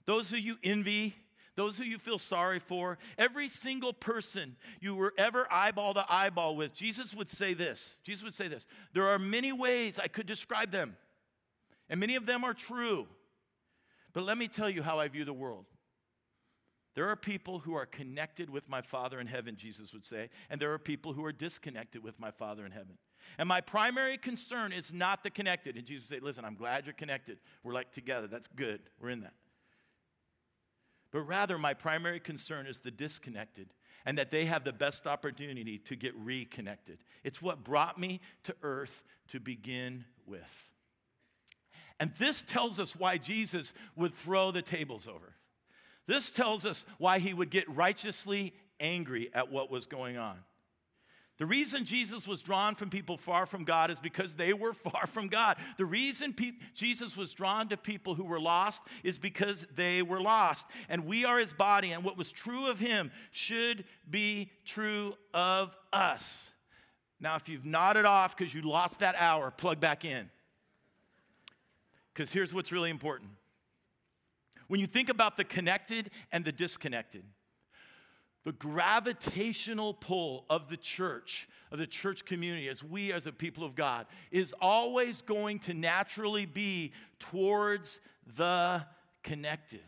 those 0.06 0.30
who 0.30 0.38
you 0.38 0.58
envy, 0.64 1.16
those 1.58 1.76
who 1.76 1.84
you 1.84 1.98
feel 1.98 2.20
sorry 2.20 2.60
for, 2.60 3.00
every 3.18 3.50
single 3.50 3.92
person 3.92 4.56
you 4.80 4.96
were 4.96 5.12
ever 5.18 5.48
eyeball 5.52 5.96
to 5.96 6.06
eyeball 6.08 6.56
with, 6.56 6.72
Jesus 6.72 7.16
would 7.16 7.30
say 7.30 7.56
this. 7.56 7.98
Jesus 8.04 8.24
would 8.24 8.36
say 8.36 8.48
this 8.48 8.66
There 8.94 9.08
are 9.08 9.20
many 9.20 9.52
ways 9.52 10.00
I 10.00 10.08
could 10.08 10.28
describe 10.28 10.72
them, 10.72 10.96
and 11.90 12.00
many 12.00 12.16
of 12.16 12.28
them 12.28 12.46
are 12.46 12.54
true. 12.54 13.08
But 14.14 14.24
let 14.24 14.38
me 14.38 14.48
tell 14.48 14.70
you 14.70 14.84
how 14.84 15.00
I 15.00 15.08
view 15.08 15.26
the 15.26 15.34
world. 15.34 15.66
There 16.94 17.10
are 17.10 17.16
people 17.16 17.60
who 17.60 17.74
are 17.74 17.86
connected 17.86 18.50
with 18.50 18.70
my 18.70 18.82
Father 18.82 19.20
in 19.20 19.28
heaven, 19.28 19.56
Jesus 19.58 19.94
would 19.94 20.06
say, 20.06 20.30
and 20.50 20.62
there 20.62 20.74
are 20.74 20.80
people 20.80 21.14
who 21.14 21.26
are 21.26 21.32
disconnected 21.32 22.04
with 22.04 22.20
my 22.20 22.32
Father 22.32 22.66
in 22.66 22.72
heaven. 22.72 22.98
And 23.38 23.50
my 23.50 23.62
primary 23.62 24.18
concern 24.18 24.72
is 24.72 24.94
not 24.94 25.24
the 25.24 25.30
connected. 25.32 25.76
And 25.76 25.86
Jesus 25.86 26.10
would 26.10 26.20
say, 26.20 26.24
Listen, 26.24 26.46
I'm 26.46 26.56
glad 26.56 26.86
you're 26.86 26.94
connected. 26.94 27.40
We're 27.64 27.74
like 27.74 27.92
together. 27.92 28.28
That's 28.28 28.48
good. 28.48 28.80
We're 29.02 29.10
in 29.10 29.22
that 29.22 29.34
but 31.12 31.22
rather 31.22 31.58
my 31.58 31.74
primary 31.74 32.20
concern 32.20 32.68
is 32.68 32.80
the 32.80 32.92
disconnected 32.92 33.70
and 34.06 34.18
that 34.18 34.32
they 34.32 34.46
have 34.46 34.64
the 34.64 34.74
best 34.74 35.08
opportunity 35.08 35.78
to 35.80 35.96
get 35.96 36.16
reconnected. 36.16 37.00
It's 37.24 37.42
what 37.42 37.64
brought 37.64 38.00
me 38.00 38.22
to 38.44 38.56
earth 38.64 39.04
to 39.30 39.40
begin 39.40 40.06
with. 40.26 40.70
And 42.00 42.14
this 42.16 42.44
tells 42.44 42.80
us 42.80 42.96
why 42.96 43.18
Jesus 43.18 43.74
would 43.96 44.14
throw 44.14 44.52
the 44.52 44.62
tables 44.62 45.08
over. 45.08 45.34
This 46.06 46.32
tells 46.32 46.66
us 46.66 46.86
why 46.98 47.20
he 47.20 47.34
would 47.34 47.50
get 47.50 47.70
righteously 47.74 48.54
angry 48.80 49.30
at 49.34 49.52
what 49.52 49.70
was 49.70 49.88
going 49.88 50.18
on. 50.18 50.38
The 51.38 51.46
reason 51.46 51.86
Jesus 51.86 52.28
was 52.28 52.42
drawn 52.42 52.74
from 52.74 52.90
people 52.90 53.16
far 53.16 53.46
from 53.46 53.64
God 53.64 53.92
is 53.92 54.00
because 54.00 54.34
they 54.34 54.54
were 54.54 54.74
far 54.92 55.06
from 55.06 55.28
God. 55.28 55.58
The 55.78 55.86
reason 55.86 56.34
pe- 56.34 56.54
Jesus 56.74 57.16
was 57.16 57.34
drawn 57.34 57.70
to 57.70 57.78
people 57.78 58.16
who 58.16 58.24
were 58.24 58.40
lost 58.40 58.84
is 59.04 59.18
because 59.18 59.68
they 59.76 60.02
were 60.02 60.20
lost. 60.20 60.68
And 60.90 61.06
we 61.06 61.26
are 61.26 61.38
his 61.38 61.54
body, 61.54 61.92
and 61.92 62.04
what 62.04 62.18
was 62.18 62.32
true 62.32 62.70
of 62.70 62.80
him 62.80 63.12
should 63.32 63.86
be 64.10 64.52
true 64.66 65.14
of 65.34 65.76
us. 65.94 66.50
Now, 67.20 67.36
if 67.36 67.50
you've 67.50 67.66
nodded 67.66 68.06
off 68.06 68.36
because 68.36 68.54
you 68.54 68.62
lost 68.62 69.00
that 69.00 69.16
hour, 69.18 69.52
plug 69.52 69.80
back 69.80 70.06
in. 70.06 70.30
Because 72.14 72.32
here's 72.32 72.54
what's 72.54 72.72
really 72.72 72.90
important. 72.90 73.30
When 74.68 74.80
you 74.80 74.88
think 74.88 75.10
about 75.10 75.38
the 75.38 75.44
connected 75.44 76.10
and 76.32 76.44
the 76.44 76.52
disconnected, 76.52 77.24
the 78.48 78.54
gravitational 78.54 79.94
pull 79.94 80.46
of 80.50 80.70
the 80.70 80.78
church, 80.78 81.50
of 81.70 81.80
the 81.80 81.86
church 81.86 82.24
community, 82.24 82.70
as 82.70 82.82
we 82.82 83.12
as 83.12 83.28
a 83.28 83.32
people 83.34 83.66
of 83.66 83.76
God, 83.76 84.06
is 84.32 84.56
always 84.62 85.22
going 85.22 85.60
to 85.60 85.74
naturally 85.74 86.46
be 86.46 86.94
towards 87.20 88.00
the 88.38 88.86
connected. 89.22 89.82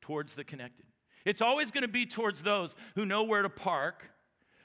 Towards 0.00 0.32
the 0.32 0.44
connected. 0.44 0.86
It's 1.26 1.42
always 1.42 1.70
going 1.70 1.82
to 1.82 1.88
be 1.88 2.06
towards 2.06 2.42
those 2.42 2.74
who 2.94 3.04
know 3.04 3.24
where 3.24 3.42
to 3.42 3.50
park, 3.50 4.10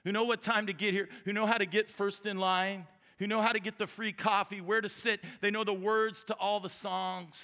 who 0.06 0.14
know 0.14 0.24
what 0.24 0.42
time 0.42 0.68
to 0.68 0.74
get 0.74 0.94
here, 0.94 1.10
who 1.26 1.34
know 1.34 1.46
how 1.46 1.58
to 1.58 1.66
get 1.66 1.90
first 1.90 2.26
in 2.26 2.38
line, 2.38 2.88
who 3.18 3.28
know 3.28 3.42
how 3.42 3.52
to 3.52 3.60
get 3.60 3.78
the 3.78 3.88
free 3.88 4.14
coffee, 4.14 4.62
where 4.62 4.80
to 4.80 4.88
sit. 4.88 5.20
They 5.42 5.52
know 5.52 5.66
the 5.66 5.74
words 5.74 6.24
to 6.24 6.36
all 6.36 6.62
the 6.62 6.70
songs, 6.70 7.36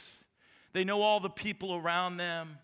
they 0.72 0.86
know 0.86 1.02
all 1.02 1.20
the 1.20 1.30
people 1.30 1.76
around 1.76 2.16
them. 2.16 2.60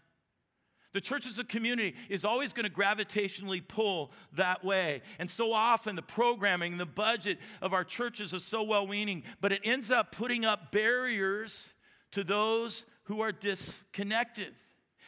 The 0.94 1.02
church 1.02 1.26
as 1.26 1.38
a 1.40 1.44
community 1.44 1.96
is 2.10 2.26
always 2.26 2.52
going 2.52 2.66
to 2.66 2.72
gravitationally 2.72 3.66
pull 3.66 4.12
that 4.34 4.64
way. 4.64 5.02
And 5.20 5.30
so 5.30 5.54
often 5.54 5.96
the 5.96 6.02
programming, 6.02 6.78
the 6.78 6.86
budget 6.86 7.40
of 7.62 7.74
our 7.74 7.86
churches 7.86 8.34
is 8.34 8.44
so 8.44 8.62
well 8.64 8.86
meaning, 8.88 9.24
but 9.40 9.52
it 9.52 9.62
ends 9.64 9.90
up 9.90 10.12
putting 10.12 10.44
up 10.44 10.72
barriers 10.72 11.70
to 12.12 12.24
those 12.26 12.86
who 13.06 13.22
are 13.22 13.32
disconnected. 13.32 14.54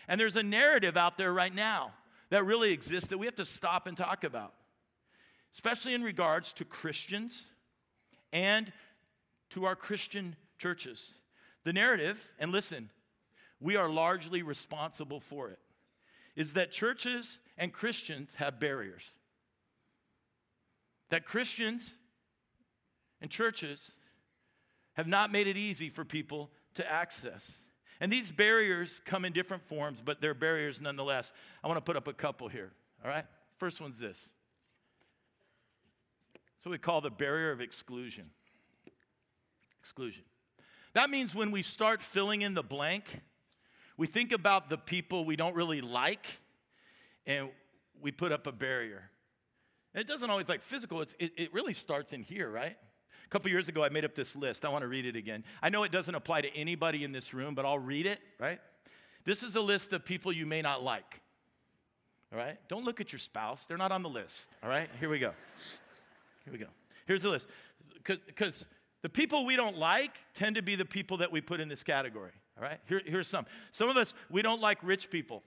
And 0.08 0.20
there's 0.20 0.38
a 0.38 0.44
narrative 0.44 0.96
out 0.96 1.18
there 1.18 1.34
right 1.34 1.54
now 1.54 1.92
that 2.30 2.46
really 2.46 2.72
exists 2.72 3.10
that 3.10 3.18
we 3.18 3.26
have 3.26 3.36
to 3.36 3.46
stop 3.46 3.86
and 3.86 3.98
talk 3.98 4.24
about. 4.24 4.54
especially 5.54 5.94
in 5.94 6.04
regards 6.04 6.52
to 6.54 6.66
Christians 6.66 7.48
and 8.32 8.72
to 9.52 9.66
our 9.66 9.76
Christian 9.76 10.36
churches. 10.58 11.14
The 11.64 11.74
narrative, 11.74 12.32
and 12.40 12.52
listen, 12.52 12.90
we 13.60 13.76
are 13.76 13.88
largely 13.88 14.42
responsible 14.42 15.20
for 15.20 15.50
it, 15.50 15.60
is 16.36 16.54
that 16.54 16.72
churches 16.72 17.40
and 17.58 17.72
Christians 17.72 18.36
have 18.36 18.60
barriers. 18.60 19.16
That 21.10 21.26
Christians 21.26 21.98
and 23.22 23.30
churches 23.30 23.92
have 24.94 25.08
not 25.08 25.32
made 25.32 25.48
it 25.48 25.58
easy 25.58 25.90
for 25.90 26.04
people 26.04 26.50
to 26.76 26.92
access. 26.92 27.62
And 28.00 28.12
these 28.12 28.32
barriers 28.32 29.00
come 29.06 29.26
in 29.26 29.34
different 29.34 29.64
forms, 29.64 30.02
but 30.04 30.22
they're 30.22 30.34
barriers 30.34 30.82
nonetheless. 30.82 31.34
I 31.64 31.68
want 31.68 31.78
to 31.78 31.82
put 31.82 31.96
up 31.96 32.08
a 32.08 32.14
couple 32.14 32.48
here, 32.48 32.72
all 33.04 33.10
right? 33.10 33.26
First 33.58 33.80
one's 33.80 34.00
this. 34.00 34.34
It's 36.58 36.66
what 36.66 36.72
we 36.72 36.78
call 36.78 37.02
the 37.02 37.12
barrier 37.12 37.52
of 37.52 37.62
exclusion. 37.62 38.30
Exclusion. 39.80 40.24
That 40.94 41.10
means 41.10 41.36
when 41.36 41.52
we 41.52 41.62
start 41.62 42.02
filling 42.02 42.42
in 42.42 42.54
the 42.54 42.64
blank, 42.64 43.22
we 43.98 44.08
think 44.08 44.32
about 44.32 44.70
the 44.70 44.78
people 44.78 45.26
we 45.26 45.36
don't 45.36 45.56
really 45.56 45.82
like 45.82 46.26
and 47.26 47.50
we 48.02 48.12
put 48.12 48.32
up 48.32 48.48
a 48.48 48.52
barrier. 48.52 49.10
And 49.94 50.02
it 50.02 50.08
doesn't 50.08 50.30
always 50.30 50.50
like 50.50 50.62
physical, 50.62 51.02
it, 51.02 51.14
it 51.20 51.54
really 51.54 51.74
starts 51.74 52.14
in 52.14 52.24
here, 52.24 52.50
right? 52.50 52.76
A 53.26 53.30
couple 53.30 53.50
years 53.52 53.68
ago, 53.68 53.84
I 53.84 53.90
made 53.90 54.06
up 54.06 54.16
this 54.16 54.36
list. 54.36 54.66
I 54.66 54.70
want 54.70 54.82
to 54.82 54.88
read 54.88 55.06
it 55.06 55.16
again. 55.16 55.44
I 55.62 55.70
know 55.70 55.84
it 55.84 55.92
doesn't 55.92 56.14
apply 56.14 56.42
to 56.42 56.56
anybody 56.56 57.04
in 57.04 57.12
this 57.12 57.34
room, 57.34 57.56
but 57.56 57.66
I'll 57.66 57.80
read 57.80 58.06
it, 58.06 58.20
right? 58.40 58.60
This 59.26 59.44
is 59.44 59.56
a 59.56 59.62
list 59.62 59.94
of 59.94 60.04
people 60.04 60.32
you 60.32 60.46
may 60.46 60.62
not 60.62 60.84
like, 60.84 61.22
all 62.32 62.40
right? 62.40 62.58
Don't 62.68 62.84
look 62.84 63.00
at 63.00 63.12
your 63.12 63.20
spouse, 63.20 63.66
they're 63.66 63.78
not 63.78 63.92
on 63.92 64.04
the 64.04 64.10
list, 64.10 64.50
all 64.62 64.70
right? 64.70 64.90
Here 65.00 65.10
we 65.10 65.20
go. 65.20 65.34
Here 66.44 66.52
we 66.52 66.60
go. 66.60 66.68
Here's 67.06 67.22
the 67.22 67.30
list. 67.30 67.48
Because 68.04 68.66
the 69.02 69.10
people 69.10 69.46
we 69.46 69.56
don't 69.56 69.78
like 69.78 70.12
tend 70.34 70.56
to 70.56 70.62
be 70.62 70.76
the 70.76 70.86
people 70.86 71.18
that 71.18 71.32
we 71.32 71.40
put 71.42 71.60
in 71.60 71.70
this 71.70 71.84
category. 71.84 72.32
All 72.58 72.64
right, 72.64 72.80
Here, 72.88 73.02
here's 73.06 73.28
some. 73.28 73.46
Some 73.72 73.90
of 73.90 73.98
us, 73.98 74.14
we 74.30 74.42
don't 74.42 74.62
like 74.62 74.78
rich 74.84 75.10
people. 75.10 75.44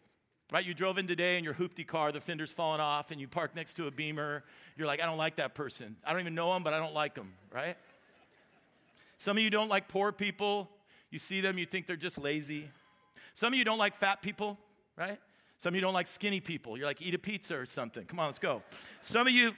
Right? 0.52 0.64
You 0.64 0.74
drove 0.74 0.96
in 0.96 1.08
today 1.08 1.38
in 1.38 1.44
your 1.44 1.54
hoopty 1.54 1.84
car, 1.84 2.12
the 2.12 2.20
fender's 2.20 2.52
falling 2.52 2.80
off, 2.80 3.10
and 3.10 3.20
you 3.20 3.26
park 3.26 3.56
next 3.56 3.74
to 3.74 3.88
a 3.88 3.90
beamer. 3.90 4.44
You're 4.76 4.86
like, 4.86 5.00
I 5.00 5.06
don't 5.06 5.16
like 5.16 5.36
that 5.36 5.54
person. 5.54 5.96
I 6.04 6.12
don't 6.12 6.20
even 6.20 6.36
know 6.36 6.54
him, 6.54 6.62
but 6.62 6.72
I 6.72 6.78
don't 6.78 6.94
like 6.94 7.16
him, 7.16 7.32
right? 7.52 7.76
Some 9.18 9.36
of 9.36 9.42
you 9.42 9.50
don't 9.50 9.68
like 9.68 9.88
poor 9.88 10.12
people. 10.12 10.70
You 11.10 11.18
see 11.18 11.40
them, 11.40 11.58
you 11.58 11.66
think 11.66 11.86
they're 11.86 11.96
just 11.96 12.18
lazy. 12.18 12.70
Some 13.34 13.52
of 13.52 13.58
you 13.58 13.64
don't 13.64 13.78
like 13.78 13.96
fat 13.96 14.22
people, 14.22 14.56
right? 14.96 15.18
Some 15.58 15.70
of 15.70 15.74
you 15.74 15.80
don't 15.80 15.94
like 15.94 16.06
skinny 16.06 16.40
people. 16.40 16.76
You're 16.76 16.86
like, 16.86 17.02
eat 17.02 17.14
a 17.14 17.18
pizza 17.18 17.56
or 17.56 17.66
something. 17.66 18.04
Come 18.04 18.20
on, 18.20 18.26
let's 18.26 18.38
go. 18.38 18.62
Some 19.02 19.26
of 19.26 19.32
you, 19.32 19.52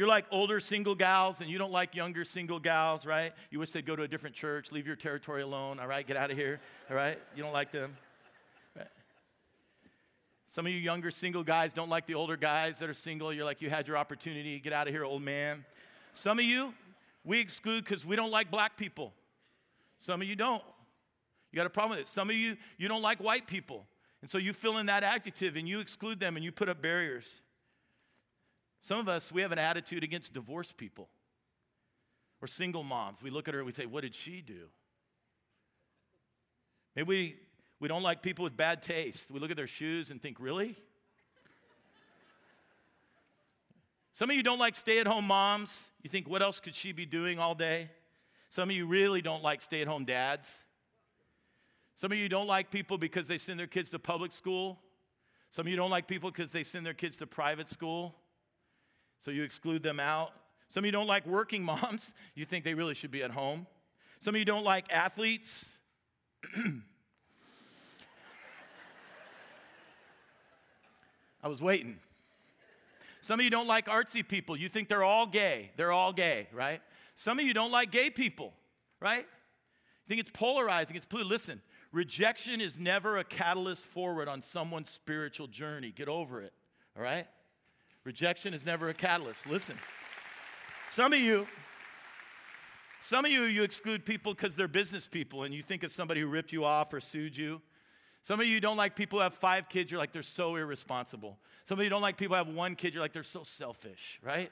you're 0.00 0.08
like 0.08 0.24
older 0.30 0.60
single 0.60 0.94
gals 0.94 1.42
and 1.42 1.50
you 1.50 1.58
don't 1.58 1.72
like 1.72 1.94
younger 1.94 2.24
single 2.24 2.58
gals, 2.58 3.04
right? 3.04 3.34
You 3.50 3.58
wish 3.58 3.72
they'd 3.72 3.84
go 3.84 3.94
to 3.94 4.04
a 4.04 4.08
different 4.08 4.34
church, 4.34 4.72
leave 4.72 4.86
your 4.86 4.96
territory 4.96 5.42
alone, 5.42 5.78
all 5.78 5.86
right? 5.86 6.06
Get 6.06 6.16
out 6.16 6.30
of 6.30 6.38
here, 6.38 6.58
all 6.88 6.96
right? 6.96 7.18
You 7.36 7.42
don't 7.42 7.52
like 7.52 7.70
them. 7.70 7.94
Some 10.48 10.64
of 10.64 10.72
you 10.72 10.78
younger 10.78 11.10
single 11.10 11.44
guys 11.44 11.74
don't 11.74 11.90
like 11.90 12.06
the 12.06 12.14
older 12.14 12.38
guys 12.38 12.78
that 12.78 12.88
are 12.88 12.94
single. 12.94 13.30
You're 13.30 13.44
like, 13.44 13.60
you 13.60 13.68
had 13.68 13.86
your 13.86 13.98
opportunity. 13.98 14.58
Get 14.58 14.72
out 14.72 14.88
of 14.88 14.94
here, 14.94 15.04
old 15.04 15.20
man. 15.20 15.66
Some 16.14 16.38
of 16.38 16.46
you, 16.46 16.72
we 17.22 17.38
exclude 17.38 17.84
because 17.84 18.06
we 18.06 18.16
don't 18.16 18.30
like 18.30 18.50
black 18.50 18.78
people. 18.78 19.12
Some 20.00 20.22
of 20.22 20.26
you 20.26 20.34
don't. 20.34 20.62
You 21.52 21.58
got 21.58 21.66
a 21.66 21.70
problem 21.70 21.98
with 21.98 22.08
it. 22.08 22.10
Some 22.10 22.30
of 22.30 22.36
you, 22.36 22.56
you 22.78 22.88
don't 22.88 23.02
like 23.02 23.18
white 23.18 23.46
people. 23.46 23.84
And 24.22 24.30
so 24.30 24.38
you 24.38 24.54
fill 24.54 24.78
in 24.78 24.86
that 24.86 25.04
adjective 25.04 25.56
and 25.56 25.68
you 25.68 25.78
exclude 25.78 26.20
them 26.20 26.36
and 26.36 26.44
you 26.44 26.52
put 26.52 26.70
up 26.70 26.80
barriers. 26.80 27.42
Some 28.80 28.98
of 28.98 29.08
us, 29.08 29.30
we 29.30 29.42
have 29.42 29.52
an 29.52 29.58
attitude 29.58 30.02
against 30.02 30.32
divorced 30.32 30.76
people 30.76 31.08
or 32.40 32.48
single 32.48 32.82
moms. 32.82 33.22
We 33.22 33.30
look 33.30 33.46
at 33.48 33.54
her 33.54 33.60
and 33.60 33.66
we 33.66 33.72
say, 33.72 33.86
What 33.86 34.02
did 34.02 34.14
she 34.14 34.40
do? 34.40 34.68
Maybe 36.96 37.06
we 37.06 37.36
we 37.80 37.88
don't 37.88 38.02
like 38.02 38.22
people 38.22 38.44
with 38.44 38.56
bad 38.56 38.82
taste. 38.82 39.30
We 39.30 39.40
look 39.40 39.50
at 39.50 39.56
their 39.56 39.66
shoes 39.66 40.10
and 40.10 40.20
think, 40.20 40.38
really? 40.38 40.76
Some 44.12 44.28
of 44.28 44.36
you 44.36 44.42
don't 44.42 44.58
like 44.58 44.74
stay 44.74 44.98
at 45.00 45.06
home 45.06 45.26
moms. 45.26 45.88
You 46.02 46.10
think, 46.10 46.28
what 46.28 46.42
else 46.42 46.60
could 46.60 46.74
she 46.74 46.92
be 46.92 47.06
doing 47.06 47.38
all 47.38 47.54
day? 47.54 47.90
Some 48.50 48.68
of 48.68 48.76
you 48.76 48.86
really 48.86 49.22
don't 49.22 49.42
like 49.42 49.62
stay 49.62 49.80
at 49.80 49.88
home 49.88 50.04
dads. 50.04 50.52
Some 51.94 52.12
of 52.12 52.18
you 52.18 52.28
don't 52.28 52.46
like 52.46 52.70
people 52.70 52.98
because 52.98 53.28
they 53.28 53.38
send 53.38 53.58
their 53.58 53.66
kids 53.66 53.88
to 53.90 53.98
public 53.98 54.32
school. 54.32 54.78
Some 55.50 55.66
of 55.66 55.70
you 55.70 55.76
don't 55.76 55.90
like 55.90 56.06
people 56.06 56.30
because 56.30 56.50
they 56.50 56.64
send 56.64 56.84
their 56.84 56.94
kids 56.94 57.16
to 57.18 57.26
private 57.26 57.68
school. 57.68 58.14
So 59.20 59.30
you 59.30 59.42
exclude 59.42 59.82
them 59.82 60.00
out. 60.00 60.32
Some 60.68 60.82
of 60.82 60.86
you 60.86 60.92
don't 60.92 61.06
like 61.06 61.26
working 61.26 61.62
moms. 61.70 62.14
You 62.34 62.44
think 62.44 62.64
they 62.64 62.74
really 62.74 62.94
should 62.94 63.10
be 63.10 63.22
at 63.22 63.30
home. 63.30 63.66
Some 64.20 64.34
of 64.34 64.38
you 64.38 64.44
don't 64.44 64.64
like 64.64 64.86
athletes. 64.90 65.76
I 71.42 71.48
was 71.48 71.62
waiting. 71.62 71.98
Some 73.20 73.40
of 73.40 73.44
you 73.44 73.50
don't 73.50 73.66
like 73.66 73.86
artsy 73.86 74.26
people. 74.26 74.56
You 74.56 74.68
think 74.68 74.88
they're 74.88 75.04
all 75.04 75.26
gay. 75.26 75.70
They're 75.76 75.92
all 75.92 76.12
gay, 76.12 76.48
right? 76.52 76.80
Some 77.16 77.38
of 77.38 77.44
you 77.44 77.54
don't 77.54 77.70
like 77.70 77.90
gay 77.90 78.10
people, 78.10 78.52
right? 79.00 79.24
You 79.24 80.08
think 80.08 80.20
it's 80.20 80.30
polarizing, 80.32 80.96
it's 80.96 81.04
polluted. 81.04 81.30
Listen, 81.30 81.60
rejection 81.92 82.60
is 82.60 82.78
never 82.78 83.18
a 83.18 83.24
catalyst 83.24 83.84
forward 83.84 84.28
on 84.28 84.40
someone's 84.42 84.88
spiritual 84.88 85.46
journey. 85.46 85.92
Get 85.94 86.08
over 86.08 86.40
it, 86.40 86.52
all 86.96 87.02
right? 87.02 87.26
Rejection 88.10 88.54
is 88.54 88.66
never 88.66 88.88
a 88.88 88.92
catalyst. 88.92 89.46
Listen. 89.46 89.76
Some 90.88 91.12
of 91.12 91.20
you, 91.20 91.46
some 93.00 93.24
of 93.24 93.30
you, 93.30 93.42
you 93.42 93.62
exclude 93.62 94.04
people 94.04 94.34
because 94.34 94.56
they're 94.56 94.66
business 94.66 95.06
people 95.06 95.44
and 95.44 95.54
you 95.54 95.62
think 95.62 95.84
of 95.84 95.92
somebody 95.92 96.20
who 96.20 96.26
ripped 96.26 96.52
you 96.52 96.64
off 96.64 96.92
or 96.92 96.98
sued 96.98 97.36
you. 97.36 97.62
Some 98.24 98.40
of 98.40 98.46
you 98.46 98.60
don't 98.60 98.76
like 98.76 98.96
people 98.96 99.20
who 99.20 99.22
have 99.22 99.34
five 99.34 99.68
kids, 99.68 99.92
you're 99.92 100.00
like, 100.00 100.10
they're 100.10 100.24
so 100.24 100.56
irresponsible. 100.56 101.38
Some 101.66 101.78
of 101.78 101.84
you 101.84 101.88
don't 101.88 102.02
like 102.02 102.16
people 102.16 102.34
who 102.36 102.44
have 102.44 102.52
one 102.52 102.74
kid, 102.74 102.94
you're 102.94 103.00
like, 103.00 103.12
they're 103.12 103.22
so 103.22 103.44
selfish, 103.44 104.18
right? 104.24 104.50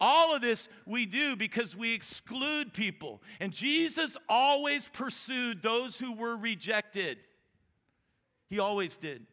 All 0.00 0.34
of 0.34 0.40
this 0.40 0.70
we 0.86 1.04
do 1.04 1.36
because 1.36 1.76
we 1.76 1.92
exclude 1.92 2.72
people. 2.72 3.20
And 3.38 3.52
Jesus 3.52 4.16
always 4.30 4.88
pursued 4.88 5.60
those 5.60 5.98
who 5.98 6.14
were 6.14 6.38
rejected. 6.38 7.18
He 8.48 8.58
always 8.58 8.96
did. 8.96 9.26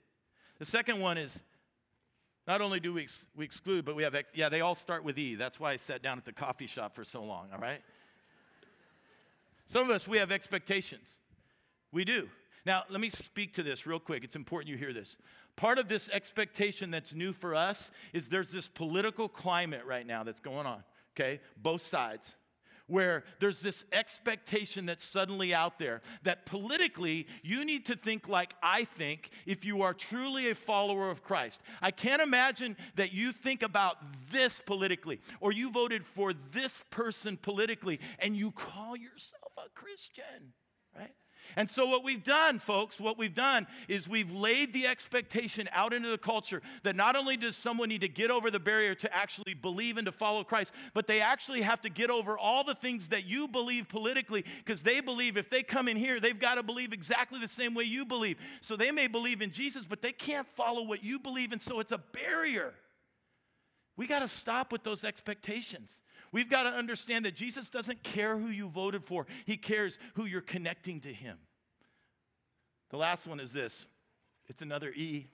The 0.59 0.65
second 0.65 0.99
one 0.99 1.17
is 1.17 1.41
not 2.47 2.61
only 2.61 2.79
do 2.79 2.93
we, 2.93 3.03
ex- 3.03 3.27
we 3.35 3.45
exclude, 3.45 3.85
but 3.85 3.95
we 3.95 4.03
have, 4.03 4.15
ex- 4.15 4.31
yeah, 4.35 4.49
they 4.49 4.61
all 4.61 4.75
start 4.75 5.03
with 5.03 5.17
E. 5.17 5.35
That's 5.35 5.59
why 5.59 5.71
I 5.71 5.77
sat 5.77 6.01
down 6.01 6.17
at 6.17 6.25
the 6.25 6.33
coffee 6.33 6.67
shop 6.67 6.95
for 6.95 7.03
so 7.03 7.23
long, 7.23 7.49
all 7.53 7.59
right? 7.59 7.81
Some 9.65 9.83
of 9.83 9.89
us, 9.89 10.07
we 10.07 10.17
have 10.17 10.31
expectations. 10.31 11.19
We 11.91 12.05
do. 12.05 12.29
Now, 12.65 12.83
let 12.89 12.99
me 12.99 13.09
speak 13.09 13.53
to 13.53 13.63
this 13.63 13.87
real 13.87 13.99
quick. 13.99 14.23
It's 14.23 14.35
important 14.35 14.69
you 14.69 14.77
hear 14.77 14.93
this. 14.93 15.17
Part 15.55 15.79
of 15.79 15.87
this 15.87 16.09
expectation 16.09 16.91
that's 16.91 17.13
new 17.15 17.31
for 17.31 17.55
us 17.55 17.89
is 18.13 18.27
there's 18.27 18.51
this 18.51 18.67
political 18.67 19.29
climate 19.29 19.83
right 19.85 20.05
now 20.05 20.23
that's 20.23 20.41
going 20.41 20.67
on, 20.67 20.83
okay? 21.15 21.39
Both 21.57 21.83
sides. 21.83 22.35
Where 22.87 23.23
there's 23.39 23.61
this 23.61 23.83
expectation 23.91 24.85
that's 24.85 25.03
suddenly 25.03 25.53
out 25.53 25.79
there 25.79 26.01
that 26.23 26.45
politically 26.45 27.27
you 27.41 27.65
need 27.65 27.85
to 27.87 27.95
think 27.95 28.27
like 28.27 28.53
I 28.61 28.83
think 28.83 29.29
if 29.45 29.65
you 29.65 29.81
are 29.81 29.93
truly 29.93 30.49
a 30.51 30.55
follower 30.55 31.09
of 31.09 31.23
Christ. 31.23 31.61
I 31.81 31.91
can't 31.91 32.21
imagine 32.21 32.77
that 32.95 33.11
you 33.11 33.31
think 33.31 33.63
about 33.63 33.97
this 34.31 34.61
politically 34.61 35.19
or 35.39 35.51
you 35.51 35.71
voted 35.71 36.05
for 36.05 36.33
this 36.33 36.83
person 36.91 37.37
politically 37.37 37.99
and 38.19 38.35
you 38.35 38.51
call 38.51 38.95
yourself 38.95 39.51
a 39.57 39.69
Christian, 39.73 40.53
right? 40.95 41.13
And 41.55 41.69
so, 41.69 41.85
what 41.87 42.03
we've 42.03 42.23
done, 42.23 42.59
folks, 42.59 42.99
what 42.99 43.17
we've 43.17 43.33
done 43.33 43.67
is 43.87 44.07
we've 44.07 44.31
laid 44.31 44.73
the 44.73 44.87
expectation 44.87 45.69
out 45.71 45.93
into 45.93 46.09
the 46.09 46.17
culture 46.17 46.61
that 46.83 46.95
not 46.95 47.15
only 47.15 47.37
does 47.37 47.55
someone 47.55 47.89
need 47.89 48.01
to 48.01 48.07
get 48.07 48.31
over 48.31 48.51
the 48.51 48.59
barrier 48.59 48.95
to 48.95 49.15
actually 49.15 49.53
believe 49.53 49.97
and 49.97 50.05
to 50.05 50.11
follow 50.11 50.43
Christ, 50.43 50.73
but 50.93 51.07
they 51.07 51.21
actually 51.21 51.61
have 51.61 51.81
to 51.81 51.89
get 51.89 52.09
over 52.09 52.37
all 52.37 52.63
the 52.63 52.75
things 52.75 53.09
that 53.09 53.25
you 53.25 53.47
believe 53.47 53.89
politically 53.89 54.45
because 54.63 54.81
they 54.81 55.01
believe 55.01 55.37
if 55.37 55.49
they 55.49 55.63
come 55.63 55.87
in 55.87 55.97
here, 55.97 56.19
they've 56.19 56.39
got 56.39 56.55
to 56.55 56.63
believe 56.63 56.93
exactly 56.93 57.39
the 57.39 57.47
same 57.47 57.73
way 57.73 57.83
you 57.83 58.05
believe. 58.05 58.37
So, 58.61 58.75
they 58.75 58.91
may 58.91 59.07
believe 59.07 59.41
in 59.41 59.51
Jesus, 59.51 59.85
but 59.87 60.01
they 60.01 60.11
can't 60.11 60.47
follow 60.55 60.83
what 60.83 61.03
you 61.03 61.19
believe, 61.19 61.51
and 61.51 61.61
so 61.61 61.79
it's 61.79 61.91
a 61.91 61.97
barrier. 61.97 62.73
We 63.97 64.07
got 64.07 64.19
to 64.19 64.27
stop 64.27 64.71
with 64.71 64.83
those 64.83 65.03
expectations. 65.03 66.01
We've 66.35 66.49
got 66.49 66.63
to 66.63 66.69
understand 66.69 67.23
that 67.23 67.33
Jesus 67.33 67.69
doesn't 67.69 68.03
care 68.03 68.37
who 68.37 68.49
you 68.49 68.67
voted 68.67 69.05
for, 69.05 69.25
He 69.45 69.55
cares 69.55 69.97
who 70.15 70.25
you're 70.25 70.41
connecting 70.41 70.99
to 70.99 71.13
Him. 71.13 71.37
The 72.89 72.97
last 72.97 73.25
one 73.25 73.39
is 73.39 73.53
this 73.53 73.85
it's 74.49 74.61
another 74.61 74.89
E. 74.89 75.27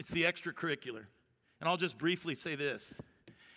It's 0.00 0.10
the 0.10 0.24
extracurricular. 0.24 1.04
And 1.60 1.68
I'll 1.68 1.76
just 1.76 1.98
briefly 1.98 2.34
say 2.34 2.56
this. 2.56 2.94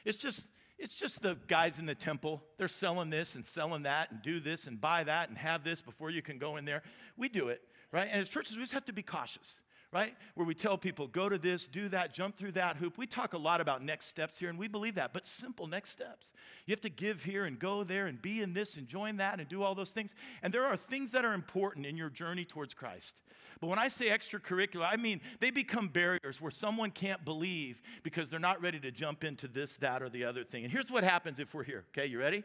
It's 0.05 0.19
just 0.19 0.51
it's 0.77 0.93
just 0.93 1.23
the 1.23 1.39
guys 1.47 1.79
in 1.79 1.88
the 1.88 1.95
temple. 1.95 2.43
They're 2.59 2.67
selling 2.67 3.09
this 3.09 3.33
and 3.33 3.43
selling 3.43 3.83
that 3.83 4.12
and 4.12 4.21
do 4.21 4.39
this 4.39 4.67
and 4.67 4.79
buy 4.79 5.03
that 5.05 5.29
and 5.29 5.38
have 5.39 5.63
this 5.63 5.81
before 5.81 6.12
you 6.12 6.21
can 6.21 6.38
go 6.38 6.57
in 6.57 6.65
there. 6.65 6.83
We 7.17 7.27
do 7.27 7.47
it, 7.47 7.63
right? 7.91 8.07
And 8.12 8.21
as 8.21 8.29
churches, 8.29 8.55
we 8.55 8.62
just 8.62 8.73
have 8.73 8.86
to 8.86 8.93
be 8.93 9.01
cautious 9.01 9.62
right? 9.93 10.15
Where 10.34 10.45
we 10.45 10.56
tell 10.56 10.77
people, 10.77 11.08
go 11.08 11.29
to 11.29 11.38
this, 11.38 11.67
do 11.67 11.88
that, 11.89 12.13
jump 12.13 12.36
through 12.36 12.53
that 12.53 12.77
hoop. 12.77 12.97
We 12.97 13.06
talk 13.06 13.34
a 13.34 13.38
lot 13.38 13.62
about 13.62 13.84
next 13.84 14.08
steps 14.08 14.39
here, 14.39 14.49
and 14.49 14.58
we 14.58 14.67
believe 14.67 14.95
that, 14.95 15.13
but 15.13 15.25
simple 15.25 15.67
next 15.67 15.91
steps. 15.91 16.32
You 16.65 16.71
have 16.71 16.82
to 16.82 16.89
give 16.89 17.23
here 17.23 17.45
and 17.45 17.60
go 17.60 17.84
there 17.84 18.08
and 18.08 18.21
be 18.21 18.41
in 18.41 18.53
this 18.53 18.75
and 18.75 18.88
join 18.88 19.17
that 19.17 19.39
and 19.39 19.47
do 19.47 19.62
all 19.62 19.75
those 19.75 19.91
things. 19.91 20.15
And 20.41 20.53
there 20.53 20.65
are 20.65 20.75
things 20.75 21.12
that 21.12 21.23
are 21.23 21.34
important 21.34 21.86
in 21.86 21.95
your 21.95 22.10
journey 22.10 22.43
towards 22.43 22.73
Christ. 22.73 23.21
But 23.62 23.67
when 23.67 23.79
I 23.79 23.88
say 23.88 24.08
extracurricular, 24.08 24.88
I 24.91 24.97
mean 24.97 25.21
they 25.39 25.51
become 25.51 25.88
barriers 25.88 26.41
where 26.41 26.51
someone 26.51 26.91
can't 26.91 27.23
believe 27.23 27.82
because 28.01 28.29
they're 28.29 28.39
not 28.39 28.62
ready 28.62 28.79
to 28.79 28.91
jump 28.91 29.23
into 29.23 29.47
this, 29.47 29.75
that, 29.77 30.01
or 30.01 30.10
the 30.10 30.25
other 30.25 30.43
thing. 30.43 30.63
And 30.63 30.71
here's 30.71 30.91
what 30.91 31.03
happens 31.03 31.39
if 31.39 31.53
we're 31.53 31.63
here. 31.63 31.86
Okay, 31.95 32.08
you 32.08 32.19
ready? 32.19 32.43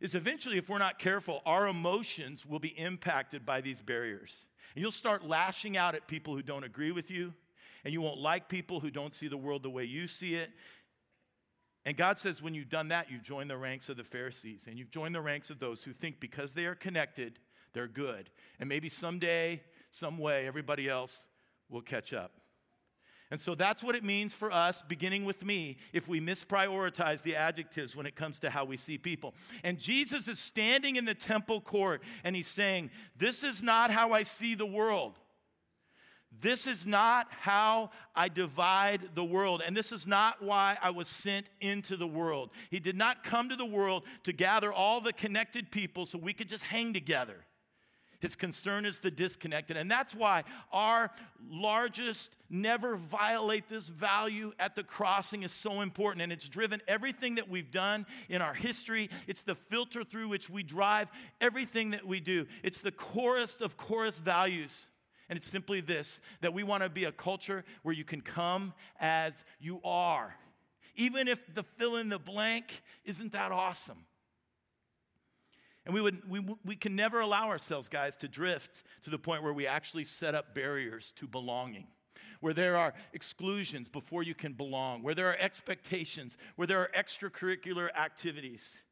Is 0.00 0.14
eventually, 0.14 0.58
if 0.58 0.68
we're 0.68 0.78
not 0.78 0.98
careful, 0.98 1.42
our 1.44 1.66
emotions 1.66 2.46
will 2.46 2.60
be 2.60 2.78
impacted 2.78 3.44
by 3.44 3.60
these 3.60 3.82
barriers. 3.82 4.44
And 4.74 4.82
you'll 4.82 4.92
start 4.92 5.26
lashing 5.26 5.76
out 5.76 5.94
at 5.94 6.06
people 6.06 6.34
who 6.34 6.42
don't 6.42 6.64
agree 6.64 6.92
with 6.92 7.10
you, 7.10 7.34
and 7.84 7.92
you 7.92 8.00
won't 8.00 8.20
like 8.20 8.48
people 8.48 8.80
who 8.80 8.90
don't 8.90 9.14
see 9.14 9.28
the 9.28 9.36
world 9.36 9.62
the 9.62 9.70
way 9.70 9.84
you 9.84 10.06
see 10.06 10.34
it. 10.34 10.50
And 11.84 11.96
God 11.96 12.18
says, 12.18 12.42
when 12.42 12.54
you've 12.54 12.68
done 12.68 12.88
that, 12.88 13.10
you've 13.10 13.22
joined 13.22 13.50
the 13.50 13.56
ranks 13.56 13.88
of 13.88 13.96
the 13.96 14.04
Pharisees, 14.04 14.66
and 14.68 14.78
you've 14.78 14.90
joined 14.90 15.14
the 15.14 15.20
ranks 15.20 15.48
of 15.48 15.58
those 15.58 15.82
who 15.82 15.92
think 15.92 16.20
because 16.20 16.52
they 16.52 16.66
are 16.66 16.74
connected, 16.74 17.38
they're 17.72 17.88
good. 17.88 18.30
And 18.60 18.68
maybe 18.68 18.88
someday, 18.88 19.62
some 19.90 20.18
way, 20.18 20.46
everybody 20.46 20.88
else 20.88 21.26
will 21.70 21.80
catch 21.80 22.12
up. 22.12 22.32
And 23.30 23.38
so 23.38 23.54
that's 23.54 23.82
what 23.82 23.94
it 23.94 24.04
means 24.04 24.32
for 24.32 24.50
us, 24.50 24.82
beginning 24.82 25.24
with 25.26 25.44
me, 25.44 25.76
if 25.92 26.08
we 26.08 26.20
misprioritize 26.20 27.22
the 27.22 27.36
adjectives 27.36 27.94
when 27.94 28.06
it 28.06 28.16
comes 28.16 28.40
to 28.40 28.50
how 28.50 28.64
we 28.64 28.78
see 28.78 28.96
people. 28.96 29.34
And 29.62 29.78
Jesus 29.78 30.28
is 30.28 30.38
standing 30.38 30.96
in 30.96 31.04
the 31.04 31.14
temple 31.14 31.60
court 31.60 32.02
and 32.24 32.34
he's 32.34 32.48
saying, 32.48 32.90
This 33.16 33.42
is 33.42 33.62
not 33.62 33.90
how 33.90 34.12
I 34.12 34.22
see 34.22 34.54
the 34.54 34.66
world. 34.66 35.18
This 36.40 36.66
is 36.66 36.86
not 36.86 37.26
how 37.30 37.90
I 38.14 38.28
divide 38.28 39.10
the 39.14 39.24
world. 39.24 39.62
And 39.64 39.76
this 39.76 39.92
is 39.92 40.06
not 40.06 40.42
why 40.42 40.78
I 40.82 40.90
was 40.90 41.08
sent 41.08 41.48
into 41.60 41.96
the 41.96 42.06
world. 42.06 42.50
He 42.70 42.80
did 42.80 42.96
not 42.96 43.24
come 43.24 43.48
to 43.48 43.56
the 43.56 43.66
world 43.66 44.04
to 44.24 44.32
gather 44.32 44.72
all 44.72 45.00
the 45.00 45.12
connected 45.12 45.70
people 45.70 46.06
so 46.06 46.18
we 46.18 46.32
could 46.32 46.48
just 46.48 46.64
hang 46.64 46.92
together. 46.92 47.44
His 48.20 48.34
concern 48.34 48.84
is 48.84 48.98
the 48.98 49.10
disconnected. 49.10 49.76
And 49.76 49.90
that's 49.90 50.14
why 50.14 50.44
our 50.72 51.10
largest 51.48 52.34
never 52.50 52.96
violate 52.96 53.68
this 53.68 53.88
value 53.88 54.52
at 54.58 54.74
the 54.74 54.82
crossing 54.82 55.44
is 55.44 55.52
so 55.52 55.82
important. 55.82 56.22
And 56.22 56.32
it's 56.32 56.48
driven 56.48 56.82
everything 56.88 57.36
that 57.36 57.48
we've 57.48 57.70
done 57.70 58.06
in 58.28 58.42
our 58.42 58.54
history. 58.54 59.08
It's 59.28 59.42
the 59.42 59.54
filter 59.54 60.02
through 60.02 60.28
which 60.28 60.50
we 60.50 60.64
drive 60.64 61.08
everything 61.40 61.90
that 61.90 62.06
we 62.06 62.18
do. 62.18 62.46
It's 62.64 62.80
the 62.80 62.90
chorus 62.90 63.60
of 63.60 63.76
chorus 63.76 64.18
values. 64.18 64.88
And 65.28 65.36
it's 65.36 65.50
simply 65.50 65.80
this 65.80 66.20
that 66.40 66.52
we 66.52 66.64
want 66.64 66.82
to 66.82 66.88
be 66.88 67.04
a 67.04 67.12
culture 67.12 67.64
where 67.82 67.94
you 67.94 68.04
can 68.04 68.20
come 68.20 68.74
as 68.98 69.32
you 69.60 69.80
are. 69.84 70.34
Even 70.96 71.28
if 71.28 71.38
the 71.54 71.62
fill 71.62 71.96
in 71.96 72.08
the 72.08 72.18
blank 72.18 72.82
isn't 73.04 73.30
that 73.32 73.52
awesome. 73.52 74.04
And 75.88 75.94
we, 75.94 76.02
would, 76.02 76.28
we, 76.28 76.44
we 76.66 76.76
can 76.76 76.94
never 76.94 77.20
allow 77.20 77.48
ourselves, 77.48 77.88
guys, 77.88 78.14
to 78.18 78.28
drift 78.28 78.84
to 79.04 79.10
the 79.10 79.18
point 79.18 79.42
where 79.42 79.54
we 79.54 79.66
actually 79.66 80.04
set 80.04 80.34
up 80.34 80.54
barriers 80.54 81.14
to 81.16 81.26
belonging, 81.26 81.86
where 82.40 82.52
there 82.52 82.76
are 82.76 82.92
exclusions 83.14 83.88
before 83.88 84.22
you 84.22 84.34
can 84.34 84.52
belong, 84.52 85.02
where 85.02 85.14
there 85.14 85.28
are 85.28 85.36
expectations, 85.40 86.36
where 86.56 86.66
there 86.66 86.78
are 86.78 86.90
extracurricular 86.94 87.88
activities. 87.96 88.82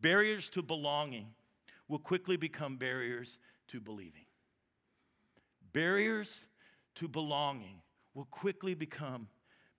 Barriers 0.00 0.48
to 0.50 0.62
belonging 0.62 1.28
will 1.86 2.00
quickly 2.00 2.36
become 2.36 2.76
barriers 2.76 3.38
to 3.68 3.80
believing. 3.80 4.26
Barriers 5.72 6.46
to 6.96 7.06
belonging 7.06 7.82
will 8.14 8.24
quickly 8.24 8.74
become 8.74 9.28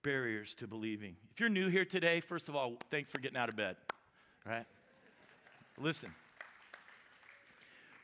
barriers 0.02 0.54
to 0.54 0.66
believing. 0.66 1.16
If 1.30 1.40
you're 1.40 1.50
new 1.50 1.68
here 1.68 1.84
today, 1.84 2.20
first 2.20 2.48
of 2.48 2.56
all, 2.56 2.78
thanks 2.90 3.10
for 3.10 3.20
getting 3.20 3.36
out 3.36 3.50
of 3.50 3.56
bed, 3.56 3.76
right? 4.46 4.64
Listen, 5.80 6.10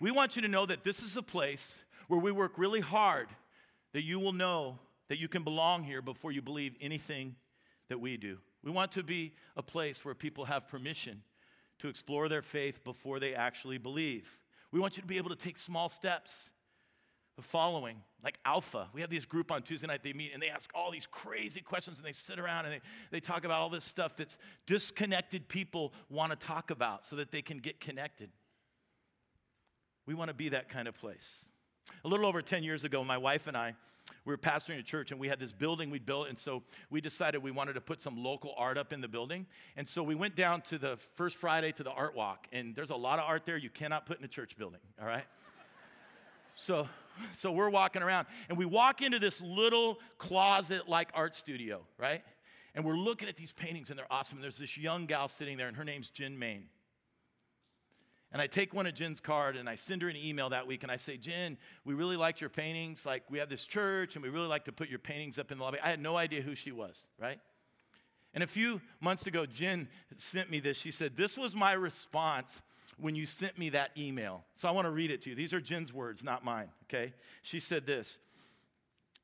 we 0.01 0.11
want 0.11 0.37
you 0.37 0.43
to 0.43 0.49
know 0.49 0.65
that 0.67 0.85
this 0.85 1.03
is 1.03 1.17
a 1.17 1.23
place 1.23 1.83
where 2.09 2.21
we 2.21 2.31
work 2.31 2.57
really 2.57 2.81
hard 2.81 3.29
that 3.93 4.03
you 4.03 4.21
will 4.21 4.33
know 4.33 4.79
that 5.09 5.19
you 5.19 5.29
can 5.29 5.43
belong 5.43 5.83
here 5.83 6.03
before 6.03 6.31
you 6.31 6.43
believe 6.43 6.75
anything 6.81 7.35
that 7.89 7.99
we 7.99 8.17
do. 8.17 8.39
We 8.63 8.71
want 8.71 8.93
to 8.93 9.03
be 9.03 9.33
a 9.57 9.63
place 9.63 10.05
where 10.05 10.15
people 10.15 10.45
have 10.45 10.69
permission 10.69 11.23
to 11.79 11.89
explore 11.89 12.29
their 12.29 12.43
faith 12.43 12.85
before 12.85 13.19
they 13.19 13.35
actually 13.35 13.79
believe. 13.79 14.39
We 14.71 14.81
want 14.81 14.97
you 14.97 15.03
to 15.03 15.09
be 15.09 15.19
able 15.19 15.31
to 15.31 15.37
take 15.37 15.59
small 15.59 15.89
steps 15.89 16.51
of 17.37 17.45
following, 17.45 17.97
like 18.23 18.39
Alpha. 18.45 18.89
We 18.93 19.01
have 19.01 19.11
this 19.11 19.25
group 19.25 19.51
on 19.51 19.63
Tuesday 19.63 19.87
night, 19.87 20.03
they 20.03 20.13
meet 20.13 20.33
and 20.33 20.43
they 20.43 20.49
ask 20.49 20.71
all 20.75 20.91
these 20.91 21.07
crazy 21.07 21.61
questions 21.61 21.99
and 21.99 22.07
they 22.07 22.13
sit 22.13 22.39
around 22.39 22.67
and 22.67 22.75
they, 22.75 22.81
they 23.11 23.21
talk 23.21 23.45
about 23.45 23.61
all 23.61 23.71
this 23.71 23.85
stuff 23.85 24.17
that's 24.17 24.39
disconnected 24.67 25.49
people 25.49 25.93
want 26.09 26.39
to 26.39 26.47
talk 26.47 26.71
about 26.71 27.05
so 27.05 27.17
that 27.17 27.33
they 27.33 27.43
can 27.43 27.59
get 27.59 27.81
connected. 27.81 28.31
We 30.07 30.15
want 30.15 30.29
to 30.29 30.35
be 30.35 30.51
that 30.51 30.69
kind 30.69 30.87
of 30.87 30.95
place. 30.95 31.47
A 32.05 32.09
little 32.09 32.27
over 32.27 32.41
10 32.41 32.63
years 32.63 32.85
ago, 32.85 33.03
my 33.03 33.19
wife 33.19 33.47
and 33.47 33.57
I, 33.57 33.75
we 34.25 34.33
were 34.33 34.39
pastoring 34.39 34.79
a 34.79 34.83
church 34.83 35.11
and 35.11 35.21
we 35.21 35.29
had 35.29 35.41
this 35.41 35.53
building 35.53 35.91
we 35.91 35.99
built. 35.99 36.29
And 36.29 36.39
so 36.39 36.63
we 36.91 37.01
decided 37.01 37.43
we 37.43 37.51
wanted 37.51 37.75
to 37.75 37.81
put 37.81 38.01
some 38.01 38.23
local 38.23 38.55
art 38.57 38.79
up 38.79 38.93
in 38.93 39.01
the 39.01 39.09
building. 39.09 39.47
And 39.77 39.87
so 39.89 40.03
we 40.03 40.15
went 40.15 40.35
down 40.35 40.63
to 40.63 40.79
the 40.79 40.99
first 41.15 41.37
Friday 41.37 41.73
to 41.73 41.83
the 41.83 41.91
art 41.91 42.15
walk. 42.15 42.47
And 42.53 42.75
there's 42.75 42.91
a 42.91 42.97
lot 42.97 43.19
of 43.19 43.25
art 43.27 43.45
there 43.45 43.57
you 43.57 43.71
cannot 43.71 44.07
put 44.07 44.19
in 44.19 44.25
a 44.25 44.29
church 44.29 44.57
building, 44.57 44.81
all 45.01 45.07
right? 45.07 45.25
So 46.55 46.89
so 47.33 47.53
we're 47.53 47.71
walking 47.71 48.03
around 48.03 48.27
and 48.49 48.59
we 48.59 48.65
walk 48.65 49.03
into 49.03 49.19
this 49.19 49.41
little 49.41 49.99
closet 50.19 50.89
like 50.89 51.11
art 51.15 51.35
studio, 51.35 51.83
right? 51.99 52.23
And 52.75 52.85
we're 52.85 52.97
looking 52.97 53.29
at 53.29 53.37
these 53.37 53.53
paintings 53.53 53.91
and 53.91 53.99
they're 53.99 54.13
awesome. 54.13 54.39
And 54.39 54.45
there's 54.45 54.59
this 54.59 54.77
young 54.77 55.07
gal 55.07 55.29
sitting 55.29 55.57
there 55.57 55.69
and 55.69 55.77
her 55.77 55.85
name's 55.85 56.11
Jen 56.11 56.39
Main. 56.39 56.65
And 58.33 58.43
I 58.43 58.49
take 58.49 58.75
one 58.75 58.87
of 58.87 58.95
Jen's 58.95 59.21
card 59.21 59.57
and 59.57 59.69
I 59.69 59.77
send 59.77 60.03
her 60.03 60.09
an 60.09 60.17
email 60.17 60.51
that 60.51 60.67
week 60.67 60.83
and 60.83 60.91
I 60.91 60.97
say, 60.97 61.17
Jen, 61.17 61.57
we 61.85 61.95
really 61.95 62.17
liked 62.17 62.41
your 62.41 62.51
paintings. 62.51 63.07
Like 63.07 63.23
we 63.31 63.39
have 63.39 63.49
this 63.49 63.65
church 63.65 64.17
and 64.17 64.25
we 64.25 64.29
really 64.29 64.49
like 64.49 64.65
to 64.65 64.73
put 64.73 64.89
your 64.89 64.99
paintings 64.99 65.39
up 65.39 65.53
in 65.53 65.59
the 65.59 65.65
lobby. 65.65 65.79
I 65.83 65.91
had 65.91 66.01
no 66.01 66.17
idea 66.17 66.43
who 66.43 66.57
she 66.57 66.73
was, 66.73 67.07
right? 67.17 67.39
And 68.35 68.43
a 68.43 68.49
few 68.49 68.81
months 69.01 69.29
ago, 69.29 69.47
Jen 69.47 69.89
sent 70.17 70.51
me 70.51 70.59
this. 70.59 70.77
She 70.77 70.91
said, 70.91 71.17
This 71.17 71.39
was 71.39 71.55
my 71.55 71.73
response 71.73 72.61
when 72.99 73.15
you 73.15 73.27
sent 73.27 73.59
me 73.59 73.71
that 73.71 73.91
email. 73.97 74.45
So 74.55 74.69
I 74.69 74.73
want 74.73 74.87
to 74.87 74.91
read 74.91 75.11
it 75.11 75.21
to 75.23 75.31
you. 75.31 75.37
These 75.37 75.53
are 75.53 75.61
Jen's 75.61 75.93
words, 75.93 76.23
not 76.23 76.45
mine, 76.45 76.69
okay? 76.85 77.13
She 77.43 77.61
said 77.61 77.87
this. 77.87 78.19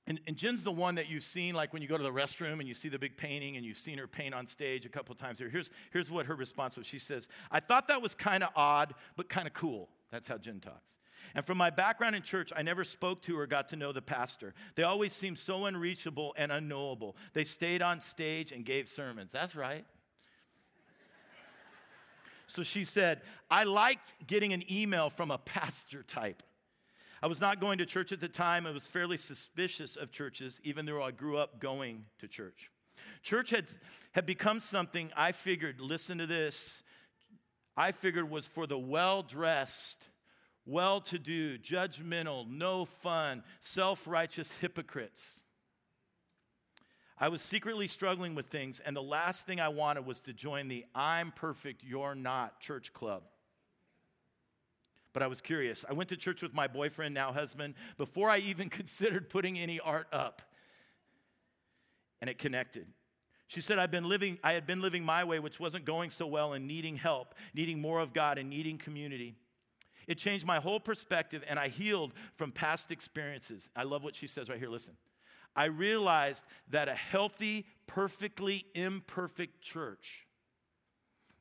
And, 0.06 0.18
and 0.26 0.36
Jen's 0.36 0.64
the 0.64 0.72
one 0.72 0.96
that 0.96 1.08
you've 1.08 1.22
seen, 1.22 1.54
like 1.54 1.72
when 1.72 1.82
you 1.82 1.88
go 1.88 1.96
to 1.96 2.02
the 2.02 2.12
restroom 2.12 2.58
and 2.58 2.66
you 2.66 2.74
see 2.74 2.88
the 2.88 2.98
big 2.98 3.16
painting 3.16 3.56
and 3.56 3.64
you've 3.64 3.78
seen 3.78 3.98
her 3.98 4.08
paint 4.08 4.34
on 4.34 4.46
stage 4.46 4.84
a 4.84 4.88
couple 4.88 5.14
times 5.14 5.38
here. 5.38 5.48
Here's, 5.48 5.70
here's 5.92 6.10
what 6.10 6.26
her 6.26 6.34
response 6.34 6.76
was. 6.76 6.86
She 6.86 6.98
says, 6.98 7.28
I 7.50 7.60
thought 7.60 7.86
that 7.88 8.02
was 8.02 8.14
kind 8.14 8.42
of 8.42 8.50
odd, 8.56 8.94
but 9.16 9.28
kind 9.28 9.46
of 9.46 9.52
cool. 9.52 9.88
That's 10.10 10.26
how 10.26 10.38
Jen 10.38 10.58
talks. 10.58 10.96
And 11.34 11.46
from 11.46 11.58
my 11.58 11.70
background 11.70 12.16
in 12.16 12.22
church, 12.22 12.52
I 12.56 12.62
never 12.62 12.82
spoke 12.82 13.22
to 13.22 13.38
or 13.38 13.46
got 13.46 13.68
to 13.68 13.76
know 13.76 13.92
the 13.92 14.02
pastor. 14.02 14.54
They 14.74 14.82
always 14.82 15.12
seemed 15.12 15.38
so 15.38 15.66
unreachable 15.66 16.34
and 16.36 16.50
unknowable. 16.50 17.16
They 17.34 17.44
stayed 17.44 17.82
on 17.82 18.00
stage 18.00 18.50
and 18.52 18.64
gave 18.64 18.88
sermons. 18.88 19.30
That's 19.30 19.54
right. 19.54 19.84
So 22.50 22.64
she 22.64 22.82
said, 22.82 23.20
I 23.48 23.62
liked 23.62 24.14
getting 24.26 24.52
an 24.52 24.64
email 24.70 25.08
from 25.08 25.30
a 25.30 25.38
pastor 25.38 26.02
type. 26.02 26.42
I 27.22 27.28
was 27.28 27.40
not 27.40 27.60
going 27.60 27.78
to 27.78 27.86
church 27.86 28.10
at 28.10 28.18
the 28.18 28.28
time. 28.28 28.66
I 28.66 28.72
was 28.72 28.88
fairly 28.88 29.18
suspicious 29.18 29.94
of 29.94 30.10
churches, 30.10 30.60
even 30.64 30.84
though 30.84 31.00
I 31.00 31.12
grew 31.12 31.38
up 31.38 31.60
going 31.60 32.06
to 32.18 32.26
church. 32.26 32.72
Church 33.22 33.50
had, 33.50 33.70
had 34.12 34.26
become 34.26 34.58
something 34.58 35.12
I 35.16 35.30
figured, 35.30 35.80
listen 35.80 36.18
to 36.18 36.26
this, 36.26 36.82
I 37.76 37.92
figured 37.92 38.28
was 38.28 38.48
for 38.48 38.66
the 38.66 38.78
well 38.78 39.22
dressed, 39.22 40.08
well 40.66 41.00
to 41.02 41.20
do, 41.20 41.56
judgmental, 41.56 42.50
no 42.50 42.84
fun, 42.84 43.44
self 43.60 44.08
righteous 44.08 44.50
hypocrites. 44.60 45.42
I 47.20 47.28
was 47.28 47.42
secretly 47.42 47.86
struggling 47.86 48.34
with 48.34 48.46
things, 48.46 48.80
and 48.80 48.96
the 48.96 49.02
last 49.02 49.44
thing 49.44 49.60
I 49.60 49.68
wanted 49.68 50.06
was 50.06 50.22
to 50.22 50.32
join 50.32 50.68
the 50.68 50.86
I'm 50.94 51.32
perfect, 51.32 51.84
you're 51.84 52.14
not 52.14 52.60
church 52.60 52.94
club. 52.94 53.24
But 55.12 55.22
I 55.22 55.26
was 55.26 55.42
curious. 55.42 55.84
I 55.88 55.92
went 55.92 56.08
to 56.10 56.16
church 56.16 56.40
with 56.40 56.54
my 56.54 56.66
boyfriend, 56.66 57.14
now 57.14 57.32
husband, 57.32 57.74
before 57.98 58.30
I 58.30 58.38
even 58.38 58.70
considered 58.70 59.28
putting 59.28 59.58
any 59.58 59.78
art 59.80 60.06
up. 60.12 60.40
And 62.22 62.30
it 62.30 62.38
connected. 62.38 62.86
She 63.48 63.60
said, 63.60 63.78
I've 63.78 63.90
been 63.90 64.08
living, 64.08 64.38
I 64.42 64.54
had 64.54 64.66
been 64.66 64.80
living 64.80 65.04
my 65.04 65.24
way, 65.24 65.40
which 65.40 65.60
wasn't 65.60 65.84
going 65.84 66.08
so 66.08 66.26
well, 66.26 66.54
and 66.54 66.66
needing 66.66 66.96
help, 66.96 67.34
needing 67.52 67.82
more 67.82 68.00
of 68.00 68.14
God, 68.14 68.38
and 68.38 68.48
needing 68.48 68.78
community. 68.78 69.34
It 70.06 70.16
changed 70.16 70.46
my 70.46 70.58
whole 70.58 70.80
perspective, 70.80 71.44
and 71.46 71.58
I 71.58 71.68
healed 71.68 72.14
from 72.36 72.50
past 72.50 72.90
experiences. 72.90 73.68
I 73.76 73.82
love 73.82 74.02
what 74.02 74.16
she 74.16 74.26
says 74.26 74.48
right 74.48 74.58
here. 74.58 74.70
Listen. 74.70 74.94
I 75.54 75.66
realized 75.66 76.44
that 76.70 76.88
a 76.88 76.94
healthy, 76.94 77.66
perfectly 77.86 78.66
imperfect 78.74 79.60
church 79.60 80.26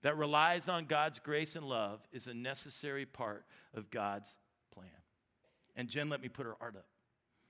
that 0.02 0.18
relies 0.18 0.68
on 0.70 0.86
God's 0.86 1.20
grace 1.20 1.56
and 1.56 1.66
love 1.66 2.02
is 2.12 2.28
a 2.28 2.34
necessary 2.34 3.06
part 3.06 3.46
of 3.74 3.92
God's 3.92 4.38
plan. 4.74 4.90
And 5.76 5.90
Jen 5.90 6.10
let 6.10 6.22
me 6.22 6.30
put 6.30 6.46
her 6.46 6.56
art 6.60 6.76
up. 6.76 6.86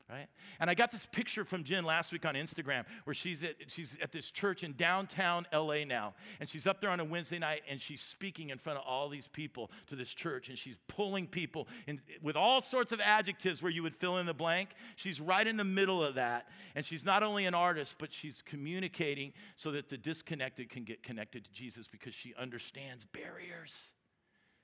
Right? 0.09 0.27
And 0.59 0.69
I 0.69 0.73
got 0.73 0.91
this 0.91 1.05
picture 1.05 1.45
from 1.45 1.63
Jen 1.63 1.83
last 1.83 2.11
week 2.11 2.25
on 2.25 2.33
Instagram 2.33 2.85
where 3.03 3.13
she's 3.13 3.43
at, 3.43 3.55
she's 3.67 3.97
at 4.01 4.11
this 4.11 4.31
church 4.31 4.63
in 4.63 4.73
downtown 4.73 5.45
LA 5.53 5.83
now. 5.85 6.15
And 6.39 6.49
she's 6.49 6.65
up 6.65 6.81
there 6.81 6.89
on 6.89 6.99
a 6.99 7.05
Wednesday 7.05 7.37
night 7.37 7.61
and 7.69 7.79
she's 7.79 8.01
speaking 8.01 8.49
in 8.49 8.57
front 8.57 8.79
of 8.79 8.85
all 8.85 9.09
these 9.09 9.27
people 9.27 9.69
to 9.87 9.95
this 9.95 10.13
church. 10.13 10.49
And 10.49 10.57
she's 10.57 10.77
pulling 10.87 11.27
people 11.27 11.67
in, 11.87 12.01
with 12.21 12.35
all 12.35 12.59
sorts 12.59 12.91
of 12.91 12.99
adjectives 12.99 13.61
where 13.61 13.71
you 13.71 13.83
would 13.83 13.95
fill 13.95 14.17
in 14.17 14.25
the 14.25 14.33
blank. 14.33 14.69
She's 14.95 15.21
right 15.21 15.45
in 15.45 15.57
the 15.57 15.63
middle 15.63 16.03
of 16.03 16.15
that. 16.15 16.47
And 16.75 16.83
she's 16.83 17.05
not 17.05 17.21
only 17.21 17.45
an 17.45 17.53
artist, 17.53 17.95
but 17.99 18.11
she's 18.11 18.41
communicating 18.41 19.33
so 19.55 19.71
that 19.71 19.89
the 19.89 19.97
disconnected 19.97 20.69
can 20.69 20.83
get 20.83 21.03
connected 21.03 21.45
to 21.45 21.51
Jesus 21.51 21.87
because 21.87 22.15
she 22.15 22.33
understands 22.35 23.05
barriers. 23.05 23.89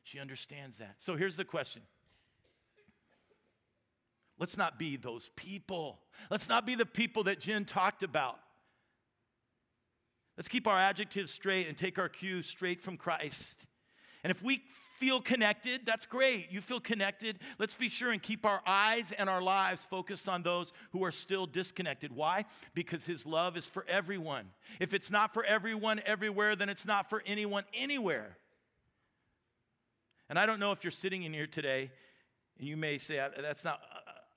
She 0.03 0.19
understands 0.19 0.77
that. 0.77 0.95
So 0.97 1.15
here's 1.15 1.37
the 1.37 1.45
question 1.45 1.83
Let's 4.39 4.57
not 4.57 4.77
be 4.77 4.97
those 4.97 5.29
people. 5.35 5.99
Let's 6.29 6.49
not 6.49 6.65
be 6.65 6.75
the 6.75 6.85
people 6.85 7.23
that 7.23 7.39
Jen 7.39 7.65
talked 7.65 8.03
about. 8.03 8.39
Let's 10.37 10.49
keep 10.49 10.67
our 10.67 10.77
adjectives 10.77 11.31
straight 11.31 11.67
and 11.67 11.77
take 11.77 11.97
our 11.97 12.09
cue 12.09 12.41
straight 12.41 12.81
from 12.81 12.97
Christ. 12.97 13.65
And 14.23 14.31
if 14.31 14.43
we 14.43 14.63
feel 14.97 15.21
connected, 15.21 15.81
that's 15.85 16.05
great. 16.05 16.51
You 16.51 16.59
feel 16.59 16.79
connected. 16.79 17.39
Let's 17.59 17.73
be 17.73 17.89
sure 17.89 18.11
and 18.11 18.21
keep 18.21 18.45
our 18.45 18.61
eyes 18.65 19.13
and 19.17 19.29
our 19.29 19.41
lives 19.41 19.85
focused 19.85 20.27
on 20.27 20.43
those 20.43 20.73
who 20.91 21.03
are 21.05 21.11
still 21.11 21.45
disconnected. 21.45 22.11
Why? 22.11 22.45
Because 22.73 23.05
His 23.05 23.25
love 23.25 23.55
is 23.55 23.67
for 23.67 23.85
everyone. 23.87 24.47
If 24.79 24.93
it's 24.93 25.11
not 25.11 25.33
for 25.33 25.45
everyone 25.45 26.01
everywhere, 26.05 26.55
then 26.55 26.69
it's 26.69 26.85
not 26.85 27.09
for 27.09 27.23
anyone 27.25 27.63
anywhere. 27.73 28.37
And 30.29 30.39
I 30.39 30.45
don't 30.45 30.59
know 30.59 30.71
if 30.71 30.83
you're 30.83 30.91
sitting 30.91 31.23
in 31.23 31.33
here 31.33 31.47
today 31.47 31.91
and 32.57 32.67
you 32.67 32.77
may 32.77 32.97
say, 32.97 33.25
that's 33.39 33.63
not, 33.63 33.81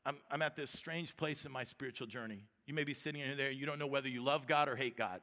I'm, 0.09 0.16
I'm 0.31 0.40
at 0.40 0.57
this 0.57 0.71
strange 0.71 1.18
place 1.18 1.44
in 1.44 1.53
my 1.53 1.64
spiritual 1.64 2.07
journey. 2.07 2.44
You 2.66 2.73
may 2.73 2.85
be 2.85 2.94
sitting 2.94 3.21
in 3.21 3.37
there, 3.37 3.51
you 3.51 3.66
don't 3.66 3.79
know 3.79 3.87
whether 3.87 4.09
you 4.09 4.25
love 4.25 4.47
God 4.47 4.66
or 4.66 4.75
hate 4.75 4.97
God. 4.97 5.21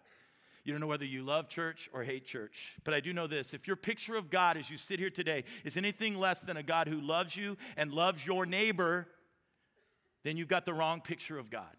You 0.63 0.73
don't 0.73 0.79
know 0.79 0.87
whether 0.87 1.05
you 1.05 1.23
love 1.23 1.49
church 1.49 1.89
or 1.91 2.03
hate 2.03 2.25
church. 2.25 2.77
But 2.83 2.93
I 2.93 2.99
do 2.99 3.11
know 3.11 3.25
this 3.25 3.55
if 3.55 3.65
your 3.65 3.77
picture 3.77 4.15
of 4.15 4.29
God 4.29 4.57
as 4.57 4.69
you 4.69 4.77
sit 4.77 4.99
here 4.99 5.09
today 5.09 5.43
is 5.63 5.75
anything 5.75 6.19
less 6.19 6.41
than 6.41 6.55
a 6.55 6.61
God 6.61 6.87
who 6.87 7.01
loves 7.01 7.35
you 7.35 7.57
and 7.75 7.91
loves 7.91 8.27
your 8.27 8.45
neighbor, 8.45 9.07
then 10.23 10.37
you've 10.37 10.47
got 10.47 10.65
the 10.65 10.73
wrong 10.73 11.01
picture 11.01 11.39
of 11.39 11.49
God. 11.49 11.75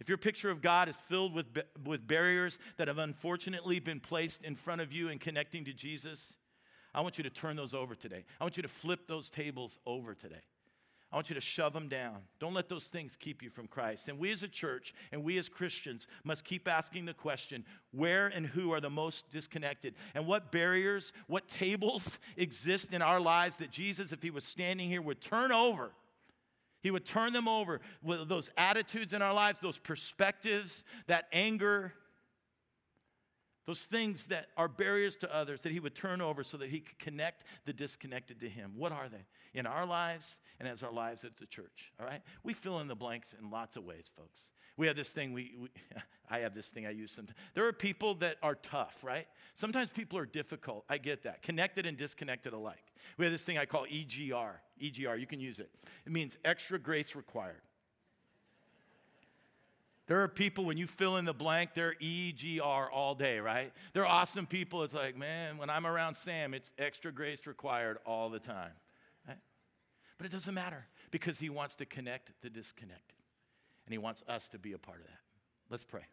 If 0.00 0.08
your 0.08 0.18
picture 0.18 0.50
of 0.50 0.62
God 0.62 0.88
is 0.88 0.96
filled 0.96 1.34
with, 1.34 1.46
with 1.84 2.06
barriers 2.06 2.58
that 2.78 2.88
have 2.88 2.98
unfortunately 2.98 3.80
been 3.80 4.00
placed 4.00 4.42
in 4.44 4.54
front 4.54 4.80
of 4.80 4.94
you 4.94 5.08
in 5.08 5.18
connecting 5.18 5.66
to 5.66 5.74
Jesus, 5.74 6.36
I 6.94 7.02
want 7.02 7.18
you 7.18 7.24
to 7.24 7.30
turn 7.30 7.56
those 7.56 7.74
over 7.74 7.94
today. 7.94 8.24
I 8.40 8.44
want 8.44 8.56
you 8.56 8.62
to 8.62 8.68
flip 8.68 9.06
those 9.06 9.28
tables 9.28 9.78
over 9.86 10.14
today. 10.14 10.42
I 11.12 11.16
want 11.16 11.30
you 11.30 11.34
to 11.34 11.40
shove 11.40 11.72
them 11.72 11.88
down. 11.88 12.16
Don't 12.40 12.52
let 12.52 12.68
those 12.68 12.88
things 12.88 13.16
keep 13.16 13.42
you 13.42 13.48
from 13.48 13.68
Christ. 13.68 14.08
And 14.08 14.18
we 14.18 14.32
as 14.32 14.42
a 14.42 14.48
church 14.48 14.92
and 15.12 15.22
we 15.22 15.38
as 15.38 15.48
Christians 15.48 16.06
must 16.24 16.44
keep 16.44 16.66
asking 16.66 17.06
the 17.06 17.14
question 17.14 17.64
where 17.92 18.26
and 18.26 18.46
who 18.46 18.72
are 18.72 18.80
the 18.80 18.90
most 18.90 19.30
disconnected? 19.30 19.94
And 20.14 20.26
what 20.26 20.50
barriers, 20.50 21.12
what 21.28 21.46
tables 21.46 22.18
exist 22.36 22.92
in 22.92 23.02
our 23.02 23.20
lives 23.20 23.56
that 23.56 23.70
Jesus, 23.70 24.12
if 24.12 24.22
he 24.22 24.30
was 24.30 24.44
standing 24.44 24.88
here, 24.88 25.00
would 25.00 25.20
turn 25.20 25.52
over? 25.52 25.92
He 26.82 26.90
would 26.90 27.04
turn 27.04 27.32
them 27.32 27.48
over 27.48 27.80
with 28.02 28.28
those 28.28 28.50
attitudes 28.56 29.12
in 29.12 29.22
our 29.22 29.32
lives, 29.32 29.58
those 29.60 29.78
perspectives, 29.78 30.84
that 31.06 31.26
anger, 31.32 31.92
those 33.66 33.84
things 33.84 34.26
that 34.26 34.46
are 34.56 34.68
barriers 34.68 35.16
to 35.16 35.34
others 35.34 35.62
that 35.62 35.72
he 35.72 35.80
would 35.80 35.94
turn 35.94 36.20
over 36.20 36.44
so 36.44 36.56
that 36.56 36.70
he 36.70 36.80
could 36.80 36.98
connect 36.98 37.44
the 37.64 37.72
disconnected 37.72 38.40
to 38.40 38.48
him. 38.48 38.72
What 38.76 38.92
are 38.92 39.08
they? 39.08 39.26
In 39.54 39.66
our 39.66 39.84
lives 39.84 40.38
and 40.60 40.68
as 40.68 40.82
our 40.82 40.92
lives 40.92 41.24
at 41.24 41.36
the 41.36 41.46
church, 41.46 41.92
all 42.00 42.06
right? 42.06 42.22
We 42.42 42.54
fill 42.54 42.78
in 42.80 42.88
the 42.88 42.94
blanks 42.94 43.34
in 43.38 43.50
lots 43.50 43.76
of 43.76 43.84
ways, 43.84 44.10
folks. 44.16 44.50
We 44.76 44.86
have 44.86 44.96
this 44.96 45.08
thing, 45.10 45.32
we, 45.32 45.54
we 45.58 45.68
I 46.30 46.40
have 46.40 46.54
this 46.54 46.68
thing 46.68 46.86
I 46.86 46.90
use 46.90 47.12
sometimes. 47.12 47.38
There 47.54 47.66
are 47.66 47.72
people 47.72 48.14
that 48.16 48.36
are 48.42 48.56
tough, 48.56 49.02
right? 49.04 49.26
Sometimes 49.54 49.88
people 49.88 50.18
are 50.18 50.26
difficult. 50.26 50.84
I 50.88 50.98
get 50.98 51.22
that. 51.22 51.42
Connected 51.42 51.86
and 51.86 51.96
disconnected 51.96 52.52
alike. 52.52 52.92
We 53.16 53.24
have 53.24 53.32
this 53.32 53.44
thing 53.44 53.58
I 53.58 53.64
call 53.64 53.86
EGR. 53.86 54.54
EGR, 54.82 55.20
you 55.20 55.26
can 55.26 55.40
use 55.40 55.60
it. 55.60 55.70
It 56.04 56.12
means 56.12 56.36
extra 56.44 56.78
grace 56.78 57.14
required. 57.14 57.62
There 60.06 60.22
are 60.22 60.28
people, 60.28 60.64
when 60.64 60.76
you 60.76 60.86
fill 60.86 61.16
in 61.16 61.24
the 61.24 61.34
blank, 61.34 61.70
they're 61.74 61.94
EGR 62.00 62.88
all 62.92 63.14
day, 63.16 63.40
right? 63.40 63.72
They're 63.92 64.06
awesome 64.06 64.46
people. 64.46 64.84
It's 64.84 64.94
like, 64.94 65.16
man, 65.16 65.58
when 65.58 65.68
I'm 65.68 65.86
around 65.86 66.14
Sam, 66.14 66.54
it's 66.54 66.72
extra 66.78 67.10
grace 67.10 67.46
required 67.46 67.98
all 68.06 68.30
the 68.30 68.38
time. 68.38 68.70
Right? 69.26 69.38
But 70.16 70.26
it 70.26 70.32
doesn't 70.32 70.54
matter 70.54 70.86
because 71.10 71.40
he 71.40 71.50
wants 71.50 71.74
to 71.76 71.86
connect 71.86 72.30
the 72.40 72.50
disconnected. 72.50 73.16
And 73.84 73.92
he 73.92 73.98
wants 73.98 74.22
us 74.28 74.48
to 74.50 74.58
be 74.58 74.72
a 74.72 74.78
part 74.78 75.00
of 75.00 75.06
that. 75.06 75.18
Let's 75.70 75.84
pray. 75.84 76.06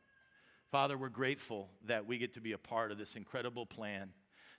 Father, 0.72 0.98
we're 0.98 1.10
grateful 1.10 1.70
that 1.86 2.08
we 2.08 2.18
get 2.18 2.34
to 2.34 2.42
be 2.42 2.54
a 2.54 2.58
part 2.58 2.92
of 2.92 2.98
this 2.98 3.16
incredible 3.16 3.68
plan 3.68 4.10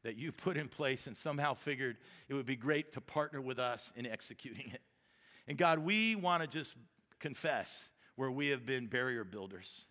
that 0.05 0.17
you 0.17 0.31
put 0.31 0.57
in 0.57 0.69
place 0.69 1.09
and 1.09 1.17
somehow 1.17 1.55
figured 1.55 1.97
it 2.29 2.35
would 2.35 2.47
be 2.47 2.55
great 2.55 2.93
to 2.93 3.01
partner 3.01 3.41
with 3.41 3.59
us 3.59 3.93
in 3.97 4.07
executing 4.07 4.71
it. 4.73 4.83
And 5.49 5.59
God, 5.59 5.81
we 5.81 6.15
want 6.15 6.43
to 6.43 6.47
just 6.47 6.77
confess 7.19 7.91
where 8.17 8.31
we 8.31 8.49
have 8.49 8.65
been 8.65 8.87
barrier 8.87 9.25
builders. 9.25 9.87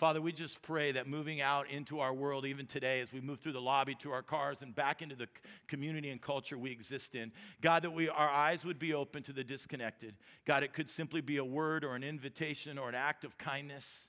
Father, 0.00 0.22
we 0.22 0.32
just 0.32 0.62
pray 0.62 0.92
that 0.92 1.06
moving 1.06 1.42
out 1.42 1.68
into 1.68 2.00
our 2.00 2.14
world, 2.14 2.46
even 2.46 2.64
today, 2.64 3.00
as 3.00 3.12
we 3.12 3.20
move 3.20 3.38
through 3.40 3.52
the 3.52 3.60
lobby 3.60 3.94
to 3.96 4.12
our 4.12 4.22
cars 4.22 4.62
and 4.62 4.74
back 4.74 5.02
into 5.02 5.14
the 5.14 5.28
community 5.68 6.08
and 6.08 6.22
culture 6.22 6.56
we 6.56 6.70
exist 6.70 7.14
in, 7.14 7.30
God, 7.60 7.82
that 7.82 7.90
we, 7.90 8.08
our 8.08 8.30
eyes 8.30 8.64
would 8.64 8.78
be 8.78 8.94
open 8.94 9.22
to 9.24 9.34
the 9.34 9.44
disconnected. 9.44 10.14
God, 10.46 10.62
it 10.62 10.72
could 10.72 10.88
simply 10.88 11.20
be 11.20 11.36
a 11.36 11.44
word 11.44 11.84
or 11.84 11.96
an 11.96 12.02
invitation 12.02 12.78
or 12.78 12.88
an 12.88 12.94
act 12.94 13.26
of 13.26 13.36
kindness 13.36 14.08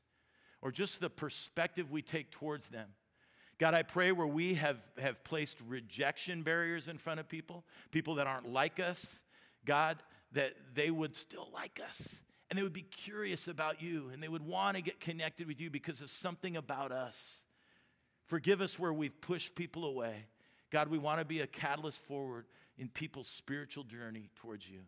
or 0.61 0.71
just 0.71 1.01
the 1.01 1.09
perspective 1.09 1.91
we 1.91 2.01
take 2.01 2.31
towards 2.31 2.69
them. 2.69 2.87
God, 3.57 3.73
I 3.73 3.83
pray 3.83 4.13
where 4.13 4.25
we 4.25 4.53
have, 4.53 4.77
have 4.97 5.21
placed 5.25 5.57
rejection 5.67 6.41
barriers 6.41 6.87
in 6.87 6.99
front 6.99 7.19
of 7.19 7.27
people, 7.27 7.65
people 7.91 8.15
that 8.15 8.27
aren't 8.27 8.49
like 8.49 8.79
us, 8.79 9.21
God, 9.65 9.97
that 10.31 10.53
they 10.73 10.89
would 10.89 11.17
still 11.17 11.49
like 11.53 11.81
us 11.85 12.21
and 12.51 12.59
they 12.59 12.63
would 12.63 12.73
be 12.73 12.81
curious 12.81 13.47
about 13.47 13.81
you 13.81 14.09
and 14.11 14.21
they 14.21 14.27
would 14.27 14.45
want 14.45 14.75
to 14.75 14.83
get 14.83 14.99
connected 14.99 15.47
with 15.47 15.61
you 15.61 15.69
because 15.69 16.01
of 16.01 16.09
something 16.09 16.57
about 16.57 16.91
us. 16.91 17.43
Forgive 18.27 18.59
us 18.59 18.77
where 18.77 18.91
we've 18.91 19.21
pushed 19.21 19.55
people 19.55 19.85
away. 19.85 20.25
God, 20.69 20.89
we 20.89 20.97
want 20.97 21.19
to 21.19 21.25
be 21.25 21.39
a 21.39 21.47
catalyst 21.47 22.01
forward 22.03 22.45
in 22.77 22.89
people's 22.89 23.29
spiritual 23.29 23.85
journey 23.85 24.29
towards 24.35 24.69
you. 24.69 24.81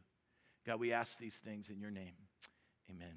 God, 0.67 0.82
we 0.82 0.91
ask 0.91 1.17
these 1.17 1.38
things 1.38 1.69
in 1.69 1.80
your 1.80 1.91
name. 1.91 2.13
Amen. 2.89 3.15